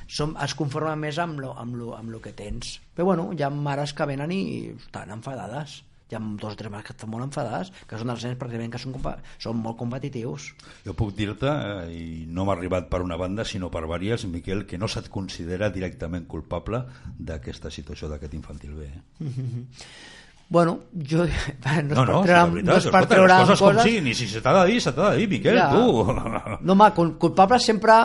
som, 0.08 0.34
es 0.42 0.56
conforma 0.58 0.96
més 0.98 1.20
amb 1.22 1.44
lo, 1.44 1.54
amb, 1.54 1.78
lo, 1.78 1.94
amb 1.98 2.10
lo 2.16 2.22
que 2.22 2.34
tens. 2.34 2.80
Però 2.96 3.12
bueno, 3.12 3.30
hi 3.34 3.46
ha 3.46 3.52
mares 3.54 3.94
que 3.94 4.08
venen 4.10 4.34
i 4.34 4.42
estan 4.74 5.14
enfadades. 5.14 5.84
Hi 6.06 6.18
ha 6.18 6.20
dos 6.22 6.54
o 6.54 6.58
tres 6.58 6.70
mares 6.70 6.86
que 6.86 6.94
estan 6.94 7.10
molt 7.10 7.26
enfadades, 7.26 7.72
que 7.90 7.98
són 7.98 8.12
dels 8.12 8.26
nens 8.26 8.38
pràcticament 8.42 8.74
que 8.74 8.82
són, 8.82 8.98
són 9.42 9.62
molt 9.62 9.78
competitius. 9.80 10.52
Jo 10.86 10.94
puc 10.98 11.16
dir-te, 11.18 11.50
eh, 11.50 11.88
i 11.94 12.04
no 12.30 12.46
m'ha 12.46 12.58
arribat 12.58 12.92
per 12.92 13.02
una 13.06 13.18
banda, 13.22 13.46
sinó 13.46 13.72
per 13.74 13.86
vàries, 13.90 14.26
Miquel, 14.30 14.68
que 14.70 14.82
no 14.82 14.90
se't 14.90 15.10
considera 15.14 15.72
directament 15.74 16.30
culpable 16.30 16.84
d'aquesta 17.18 17.74
situació 17.74 18.10
d'aquest 18.10 18.38
infantil 18.38 18.78
B. 18.78 18.92
Eh? 18.94 19.26
Bueno, 20.50 20.80
jo... 20.94 21.26
No, 21.66 21.82
No, 21.96 22.06
no, 22.06 22.22
treure, 22.24 22.52
veritat. 22.52 22.66
no 22.66 22.74
per 22.74 22.78
escolta, 22.78 23.08
treure 23.16 23.28
les 23.34 23.42
coses, 23.48 23.60
com 23.60 23.70
coses... 23.74 23.84
siguin, 23.88 24.08
i 24.08 24.14
si 24.18 24.28
se 24.30 24.42
t'ha 24.46 24.54
de 24.60 24.66
dir, 24.72 24.80
se 24.84 24.92
t'ha 24.94 25.12
de 25.12 25.18
dir, 25.24 25.28
Miquel, 25.32 25.58
Ja. 25.58 25.70
tu. 25.74 26.60
No, 26.62 26.74
home, 26.76 26.90
cul- 26.98 27.16
culpables 27.22 27.66
sempre... 27.66 27.96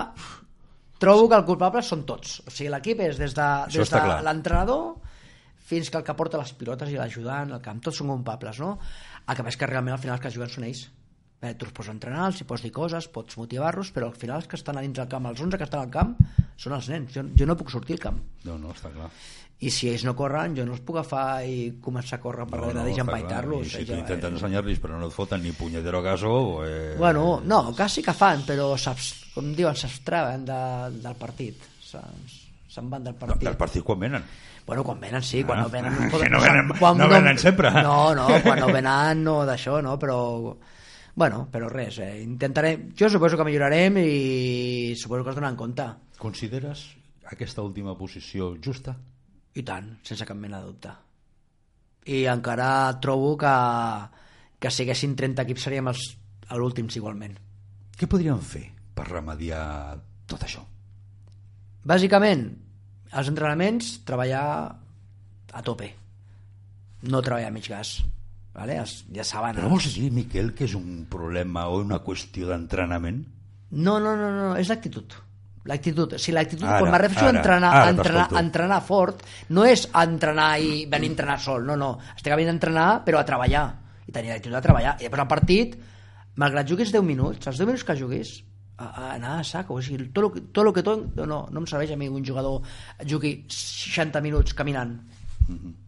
Trobo 1.01 1.29
que 1.33 1.37
els 1.39 1.47
culpables 1.49 1.87
són 1.89 2.03
tots. 2.05 2.43
O 2.45 2.51
sigui, 2.53 2.69
l'equip 2.73 2.99
és 3.01 3.17
des 3.17 3.33
de, 3.33 3.41
Això 3.45 3.81
des 3.81 3.89
de 3.95 4.01
l'entrenador 4.27 4.99
fins 5.71 5.89
que 5.89 5.97
el 5.97 6.05
que 6.05 6.13
porta 6.19 6.37
les 6.41 6.51
pilotes 6.59 6.91
i 6.93 6.99
l'ajudant, 6.99 7.55
el 7.57 7.63
camp, 7.65 7.79
tots 7.81 7.97
són 8.03 8.11
culpables, 8.13 8.59
no? 8.61 8.75
El 9.25 9.37
que 9.39 9.45
passa 9.47 9.55
és 9.55 9.61
que 9.63 9.69
realment 9.71 9.95
al 9.95 10.01
final 10.03 10.19
els 10.19 10.25
que 10.27 10.33
juguen 10.35 10.51
són 10.53 10.67
ells. 10.69 10.83
Eh, 11.41 11.55
tu 11.57 11.65
els 11.65 11.73
pots 11.73 11.89
entrenar, 11.89 12.27
els 12.29 12.43
hi 12.43 12.45
pots 12.45 12.61
dir 12.67 12.73
coses, 12.77 13.07
pots 13.09 13.39
motivar-los, 13.41 13.95
però 13.97 14.11
al 14.11 14.19
final 14.21 14.43
els 14.43 14.49
que 14.51 14.59
estan 14.61 14.77
a 14.77 14.83
dins 14.85 14.99
del 14.99 15.09
camp, 15.09 15.25
els 15.31 15.41
11 15.41 15.57
que 15.57 15.65
estan 15.65 15.81
al 15.87 15.95
camp, 15.95 16.13
són 16.61 16.75
els 16.77 16.91
nens. 16.93 17.15
Jo, 17.17 17.25
jo 17.33 17.47
no 17.49 17.57
puc 17.57 17.73
sortir 17.73 17.97
al 17.97 18.03
camp. 18.05 18.19
No, 18.45 18.59
no, 18.61 18.75
està 18.77 18.93
clar. 18.93 19.09
I 19.61 19.69
si 19.69 19.91
ells 19.91 20.07
no 20.09 20.15
corren, 20.17 20.55
jo 20.57 20.65
no 20.65 20.73
els 20.73 20.81
puc 20.81 20.97
agafar 20.97 21.45
i 21.45 21.75
començar 21.85 22.17
a 22.17 22.23
córrer 22.23 22.47
per 22.49 22.61
No, 22.63 22.69
darrere 22.71 22.91
no, 22.91 22.97
i 22.97 23.01
empaitar-los. 23.03 23.67
Si 23.75 23.85
tu 23.85 23.93
Jo, 23.93 23.99
intentes 24.01 24.31
eh, 24.31 24.35
ensenyar-los 24.39 24.79
però 24.81 24.97
no 24.97 25.11
et 25.11 25.13
foten 25.13 25.43
ni 25.45 25.53
punyetero 25.53 26.01
caso... 26.03 26.65
Eh... 26.65 26.95
Bueno, 26.97 27.43
no, 27.45 27.59
quasi 27.77 28.01
que 28.03 28.15
fan, 28.17 28.41
però 28.49 28.71
saps, 28.81 29.11
com 29.35 29.51
diuen, 29.53 29.77
s'abstraven 29.77 30.47
de, 30.49 30.61
del 31.05 31.19
partit. 31.21 31.61
Se'n 32.71 32.89
van 32.89 33.05
del 33.05 33.13
No, 33.13 33.19
partit. 33.27 33.45
del 33.51 33.57
partit 33.61 33.85
quan 33.85 33.99
venen. 34.01 34.25
Bueno, 34.65 34.85
quan 34.87 35.01
venen, 35.01 35.23
sí, 35.23 35.43
quan 35.45 35.59
Ah, 35.59 35.63
no 35.65 35.69
venen... 35.69 35.93
No, 35.93 36.01
es 36.07 36.11
que 36.11 36.17
poden- 36.17 36.33
no 36.33 36.41
venen- 36.41 36.73
quan 36.79 36.97
no 36.99 37.09
venen 37.11 37.39
sempre. 37.39 37.71
No, 37.83 38.15
no, 38.15 38.27
quan 38.45 38.61
no 38.61 38.73
venen 38.73 39.25
no 39.25 39.43
d'això, 39.45 39.81
no, 39.85 39.99
però... 39.99 40.57
Bueno, 41.21 41.49
però 41.53 41.69
res, 41.69 41.99
eh, 41.99 42.23
intentarem... 42.23 42.93
Jo 42.97 43.11
suposo 43.11 43.37
que 43.37 43.45
millorarem 43.45 43.97
i 44.01 44.95
suposo 44.97 45.25
que 45.27 45.35
es 45.35 45.37
donen 45.37 45.57
compte. 45.59 45.85
Consideres 46.17 46.87
aquesta 47.29 47.61
última 47.67 47.93
posició 47.99 48.55
justa? 48.63 48.95
I 49.59 49.65
tant, 49.67 49.97
sense 50.07 50.27
cap 50.27 50.39
mena 50.39 50.61
de 50.61 50.71
dubte. 50.71 50.93
I 52.11 52.25
encara 52.31 53.01
trobo 53.03 53.37
que, 53.39 53.55
que 54.63 54.71
si 54.71 54.85
haguessin 54.85 55.17
30 55.19 55.47
equips 55.47 55.67
seríem 55.67 55.91
els 55.91 56.05
l'últims 56.59 56.97
igualment. 56.99 57.37
Què 57.99 58.09
podríem 58.11 58.41
fer 58.43 58.65
per 58.97 59.09
remediar 59.11 59.99
tot 60.31 60.47
això? 60.47 60.63
Bàsicament, 61.87 62.47
els 63.11 63.31
entrenaments, 63.33 63.99
treballar 64.07 64.45
a 65.51 65.63
tope. 65.67 65.91
No 67.11 67.23
treballar 67.25 67.51
a 67.51 67.55
mig 67.55 67.69
gas. 67.71 67.99
Vale? 68.55 68.77
Ja 69.15 69.25
saben. 69.25 69.57
Però 69.57 69.71
vols 69.71 69.89
dir, 69.95 70.11
Miquel, 70.13 70.53
que 70.59 70.67
és 70.67 70.75
un 70.77 71.05
problema 71.11 71.69
o 71.71 71.81
una 71.85 72.01
qüestió 72.05 72.51
d'entrenament? 72.51 73.23
No, 73.71 73.99
no, 74.03 74.17
no, 74.19 74.31
no, 74.35 74.49
és 74.59 74.71
l'actitud. 74.73 75.15
L'actitud, 75.69 76.15
si 76.17 76.33
l'actitud, 76.33 76.65
Ara, 76.65 76.79
quan 76.81 76.91
me 76.95 76.99
refereixo 77.03 77.27
a 77.27 77.29
ara, 77.29 77.39
entrenar, 77.43 77.71
ara 77.77 77.91
entrenar, 77.93 78.27
a 78.33 78.41
entrenar 78.41 78.81
fort, 78.83 79.23
no 79.51 79.65
és 79.69 79.83
entrenar 79.93 80.47
i 80.59 80.87
venir 80.89 81.11
a 81.11 81.13
entrenar 81.13 81.39
sol, 81.41 81.67
no, 81.69 81.77
no. 81.77 81.91
Estic 82.17 82.33
venint 82.33 82.49
a 82.49 82.55
entrenar, 82.57 82.87
però 83.05 83.21
a 83.21 83.27
treballar. 83.29 83.67
I 84.09 84.13
tenir 84.13 84.33
l'actitud 84.33 84.57
de 84.57 84.63
treballar. 84.65 84.95
I 84.99 85.05
després 85.05 85.21
al 85.21 85.29
partit, 85.29 85.77
malgrat 86.41 86.67
juguis 86.71 86.93
10 86.95 87.05
minuts, 87.05 87.47
els 87.47 87.59
10 87.61 87.67
minuts 87.69 87.85
que 87.85 87.97
juguis, 88.01 88.33
a, 88.81 88.87
a 88.89 89.11
anar 89.19 89.35
a 89.41 89.45
saco. 89.45 89.77
O 89.77 89.83
sigui, 89.85 90.09
tot 90.09 90.23
lo, 90.25 90.33
que- 90.33 90.41
tot 90.49 90.65
lo 90.65 90.73
que 90.73 90.83
tot, 90.83 91.05
no, 91.21 91.43
no 91.53 91.61
em 91.61 91.67
serveix 91.69 91.93
a 91.93 91.97
mi 92.01 92.09
un 92.09 92.25
jugador 92.25 92.63
jugui 93.07 93.45
60 93.53 94.23
minuts 94.25 94.55
caminant, 94.57 94.97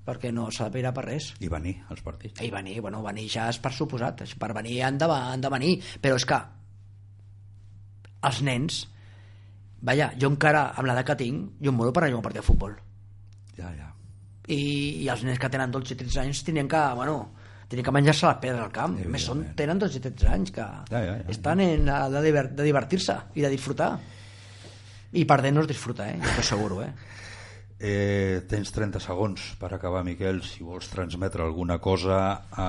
perquè 0.05 0.31
no 0.37 0.51
servirà 0.53 0.93
per 0.93 1.07
res. 1.09 1.33
I 1.41 1.49
venir 1.49 1.79
als 1.89 2.05
partits. 2.05 2.43
I 2.45 2.51
venir, 2.53 2.77
bueno, 2.85 3.01
venir 3.03 3.25
ja 3.33 3.49
és 3.49 3.57
per 3.59 3.73
suposat, 3.73 4.21
per 4.37 4.53
venir 4.53 4.83
han 4.85 4.99
de, 5.01 5.09
han 5.09 5.41
de 5.41 5.49
venir, 5.57 5.77
però 6.03 6.21
és 6.21 6.29
que 6.29 6.43
els 8.29 8.43
nens, 8.47 8.83
vaja, 9.83 10.13
jo 10.19 10.31
encara, 10.33 10.69
amb 10.77 10.89
l'edat 10.89 11.11
que 11.11 11.19
tinc, 11.25 11.53
jo 11.63 11.73
em 11.73 11.79
moro 11.79 11.93
per 11.93 12.05
anar 12.05 12.17
a 12.17 12.21
un 12.21 12.25
partit 12.25 12.41
de 12.41 12.47
futbol. 12.47 12.75
Ja, 13.59 13.71
ja. 13.77 13.91
I, 14.49 14.63
i 15.05 15.09
els 15.13 15.23
nens 15.27 15.39
que 15.39 15.51
tenen 15.53 15.71
12 15.75 15.95
i 15.95 16.01
13 16.01 16.21
anys 16.25 16.43
tenien 16.47 16.69
que, 16.71 16.83
bueno, 16.99 17.17
tenien 17.71 17.87
que 17.87 17.95
menjar-se 17.95 18.27
les 18.29 18.41
pedres 18.43 18.65
al 18.65 18.73
camp. 18.75 18.99
Més, 19.09 19.27
són, 19.29 19.45
tenen 19.59 19.81
12 19.81 19.99
i 19.99 20.05
13 20.09 20.33
anys 20.35 20.55
que 20.55 20.67
Ja, 20.91 20.99
ja, 21.01 21.17
ja. 21.23 21.31
estan 21.33 21.63
en, 21.65 21.87
la 21.89 22.09
de, 22.11 22.23
diver, 22.25 22.49
de 22.57 22.67
divertir-se 22.69 23.17
i 23.39 23.47
de 23.47 23.53
disfrutar. 23.53 23.95
I 25.13 25.25
perdent 25.29 25.59
no 25.59 25.65
es 25.65 25.71
disfruta, 25.71 26.09
eh? 26.09 26.19
Jo 26.21 26.37
t'ho 26.37 26.47
asseguro, 26.47 26.83
eh? 26.85 26.93
Eh, 27.83 28.45
tens 28.47 28.71
30 28.71 29.01
segons 29.03 29.43
per 29.59 29.73
acabar, 29.75 30.05
Miquel, 30.07 30.37
si 30.47 30.63
vols 30.63 30.87
transmetre 30.87 31.43
alguna 31.43 31.81
cosa 31.83 32.19
a 32.55 32.69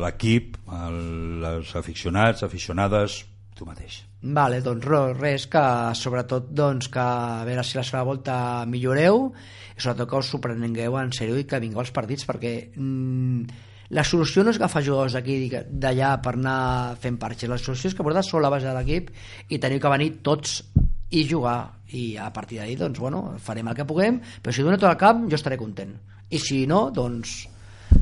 l'equip, 0.00 0.56
als 0.72 1.74
aficionats, 1.76 2.46
aficionades, 2.46 3.18
tu 3.58 3.66
mateix. 3.66 4.00
Vale, 4.22 4.60
doncs 4.62 4.86
res, 5.18 5.46
que 5.50 5.62
sobretot 5.98 6.50
doncs, 6.54 6.88
que 6.94 7.02
a 7.02 7.44
veure 7.46 7.64
si 7.66 7.78
la 7.78 7.84
segona 7.86 8.06
volta 8.06 8.36
milloreu 8.70 9.26
i 9.28 9.80
sobretot 9.80 10.10
que 10.10 10.20
us 10.22 10.30
s'ho 10.32 10.40
prengueu 10.42 10.98
en 11.00 11.10
sèrio 11.14 11.38
i 11.38 11.46
que 11.48 11.60
vingueu 11.62 11.82
als 11.82 11.94
partits 11.94 12.26
perquè 12.28 12.52
mm, 12.70 13.64
la 13.96 14.04
solució 14.04 14.44
no 14.44 14.52
és 14.52 14.58
agafar 14.60 14.84
jugadors 14.84 15.16
d'aquí 15.16 15.38
d'allà 15.50 16.12
per 16.22 16.34
anar 16.36 16.96
fent 17.00 17.18
parxes, 17.20 17.50
la 17.50 17.60
solució 17.60 17.88
és 17.90 17.96
que 17.96 18.04
vosaltres 18.04 18.30
sou 18.30 18.42
la 18.44 18.52
base 18.52 18.68
de 18.68 18.74
l'equip 18.76 19.10
i 19.48 19.60
teniu 19.62 19.80
que 19.80 19.92
venir 19.94 20.10
tots 20.22 20.60
i 21.10 21.24
jugar. 21.24 21.60
I 21.88 22.18
a 22.20 22.28
partir 22.36 22.58
d'ahir 22.60 22.76
doncs, 22.82 22.98
bueno, 23.00 23.22
farem 23.40 23.70
el 23.70 23.76
que 23.78 23.86
puguem 23.88 24.18
però 24.42 24.52
si 24.52 24.66
dona 24.66 24.76
tot 24.76 24.90
el 24.90 25.00
camp 25.00 25.24
jo 25.30 25.38
estaré 25.38 25.56
content. 25.56 25.94
I 26.28 26.38
si 26.42 26.66
no, 26.68 26.90
doncs 26.92 27.46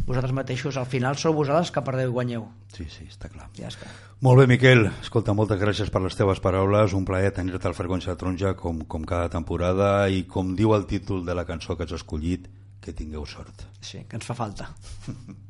vosaltres 0.07 0.33
mateixos 0.35 0.77
al 0.77 0.87
final 0.87 1.17
sou 1.17 1.35
vosaltres 1.35 1.71
que 1.75 1.83
perdeu 1.87 2.11
i 2.11 2.13
guanyeu 2.13 2.47
Sí, 2.77 2.85
sí, 2.93 3.07
està 3.09 3.31
clar. 3.33 3.49
ja 3.57 3.69
està 3.73 3.87
Molt 4.21 4.39
bé, 4.41 4.47
Miquel. 4.49 4.87
Escolta, 5.03 5.35
moltes 5.37 5.59
gràcies 5.61 5.91
per 5.93 6.01
les 6.01 6.15
teves 6.17 6.41
paraules. 6.41 6.95
Un 6.97 7.05
plaer 7.05 7.35
tenir-te 7.37 7.69
al 7.69 7.75
Freqüència 7.77 8.15
de 8.15 8.17
Taronja 8.17 8.55
com, 8.57 8.79
com 8.89 9.05
cada 9.05 9.29
temporada 9.29 10.09
i 10.09 10.23
com 10.25 10.55
diu 10.57 10.73
el 10.75 10.87
títol 10.89 11.21
de 11.27 11.35
la 11.37 11.45
cançó 11.45 11.77
que 11.77 11.85
has 11.85 11.93
escollit, 11.93 12.49
que 12.81 12.95
tingueu 12.97 13.27
sort. 13.27 13.67
sí, 13.81 14.05
que 14.09 14.17
ens 14.17 14.25
fa 14.25 14.35
falta 14.35 14.71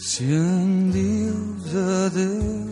Si 0.00 0.24
em 0.32 0.88
dius 0.88 1.72
dia... 2.16 2.70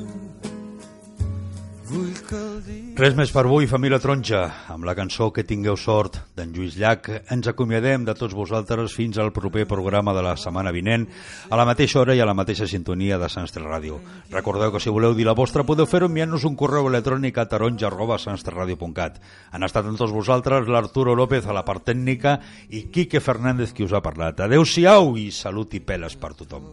Res 2.99 3.14
més 3.17 3.31
per 3.33 3.43
avui, 3.47 3.67
família 3.69 3.99
Taronja. 4.01 4.41
Amb 4.73 4.85
la 4.88 4.95
cançó 4.97 5.29
Que 5.33 5.45
tingueu 5.45 5.77
sort 5.81 6.19
d'en 6.37 6.51
Lluís 6.57 6.77
Llach, 6.81 7.09
ens 7.33 7.49
acomiadem 7.49 8.05
de 8.05 8.14
tots 8.17 8.37
vosaltres 8.37 8.93
fins 8.97 9.21
al 9.21 9.31
proper 9.37 9.67
programa 9.69 10.12
de 10.17 10.25
la 10.25 10.35
setmana 10.41 10.73
vinent, 10.73 11.07
a 11.49 11.57
la 11.57 11.64
mateixa 11.69 12.01
hora 12.01 12.17
i 12.17 12.21
a 12.21 12.27
la 12.29 12.37
mateixa 12.37 12.69
sintonia 12.69 13.21
de 13.21 13.29
Sants 13.33 13.53
3 13.57 13.64
Ràdio. 13.64 14.01
Recordeu 14.33 14.73
que 14.73 14.81
si 14.81 14.93
voleu 14.93 15.17
dir 15.17 15.25
la 15.29 15.37
vostra 15.37 15.64
podeu 15.69 15.88
fer-ho 15.88 16.09
enviant-nos 16.09 16.45
un 16.49 16.57
correu 16.57 16.88
electrònic 16.88 17.41
a 17.41 17.49
taronja. 17.49 17.88
Han 17.88 19.69
estat 19.69 19.85
amb 19.85 20.01
tots 20.01 20.12
vosaltres 20.12 20.69
l'Arturo 20.69 21.17
López 21.17 21.45
a 21.47 21.57
la 21.57 21.64
part 21.64 21.88
tècnica 21.88 22.38
i 22.69 22.88
Quique 22.93 23.21
Fernández 23.21 23.73
qui 23.73 23.85
us 23.85 23.93
ha 23.93 24.05
parlat. 24.05 24.41
Adeu-siau 24.45 25.17
i 25.17 25.31
salut 25.31 25.77
i 25.77 25.81
peles 25.81 26.17
per 26.17 26.35
tothom. 26.37 26.69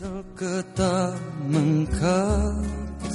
El 0.00 0.22
que 0.38 0.62
t'ha 0.76 1.12
mancat 1.50 3.06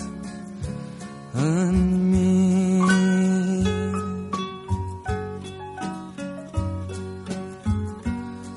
en 1.34 1.76
mi. 2.12 2.84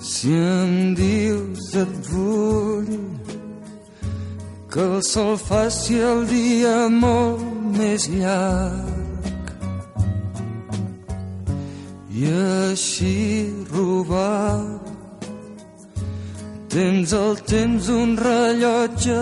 Si 0.00 0.32
em 0.34 0.94
dius 0.98 1.68
et 1.82 1.92
vull 2.10 2.90
que 4.74 4.80
el 4.80 5.02
sol 5.06 5.36
faci 5.38 6.00
el 6.02 6.26
dia 6.32 6.74
molt 6.90 7.46
més 7.78 8.08
llarg 8.10 9.54
i 12.10 12.26
així 12.42 13.14
robar 13.70 14.85
Tens 16.76 17.12
el 17.16 17.38
temps 17.48 17.86
un 17.88 18.10
rellotge 18.20 19.14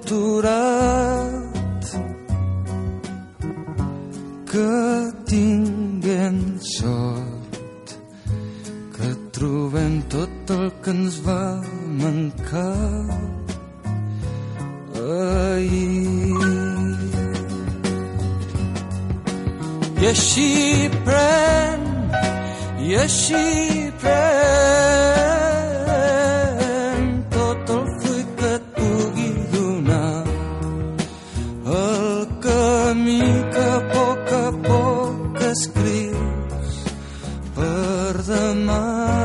aturat 0.00 1.40
que 4.50 4.74
tinguem 5.32 6.38
sort 6.76 7.96
que 8.94 9.10
trobem 9.34 9.96
tot 10.14 10.54
el 10.58 10.70
que 10.84 10.94
ens 10.94 11.18
va 11.26 11.42
mancar. 12.04 12.78
Ahir 15.02 16.46
i 19.98 20.06
així 20.14 20.48
pren 21.10 21.80
i 22.86 22.88
així 23.02 23.46
pren 23.98 25.39
per 38.30 38.38
demà 38.38 39.19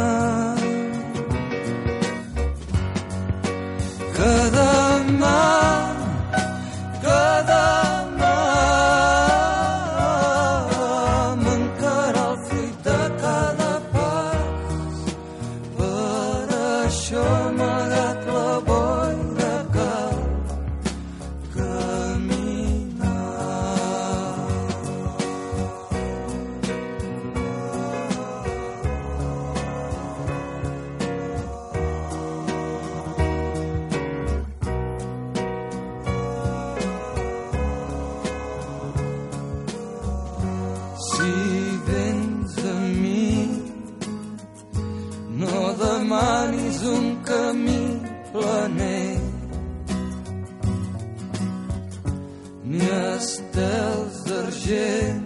estels 53.16 54.16
d'argent, 54.28 55.24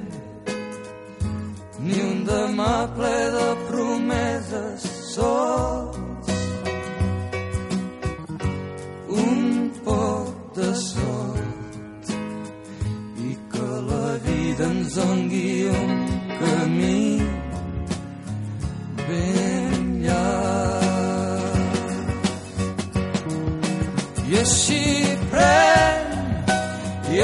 ni 1.80 1.98
un 2.06 2.24
demà 2.28 2.79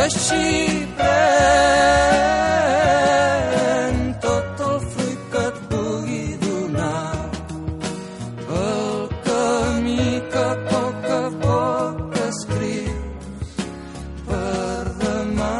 així 0.06 0.48
pren 0.98 1.16
tot 4.26 4.60
el 4.66 4.76
fruit 4.92 5.22
que 5.34 5.42
et 5.52 5.58
pugui 5.72 6.26
donar 6.44 7.14
camí 9.26 10.06
que 10.34 10.44
a 10.44 10.54
poc 10.70 11.08
a 11.16 11.24
poc 11.46 12.14
escrius 12.28 13.50
per 14.30 14.84
demà. 15.02 15.58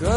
Que 0.00 0.16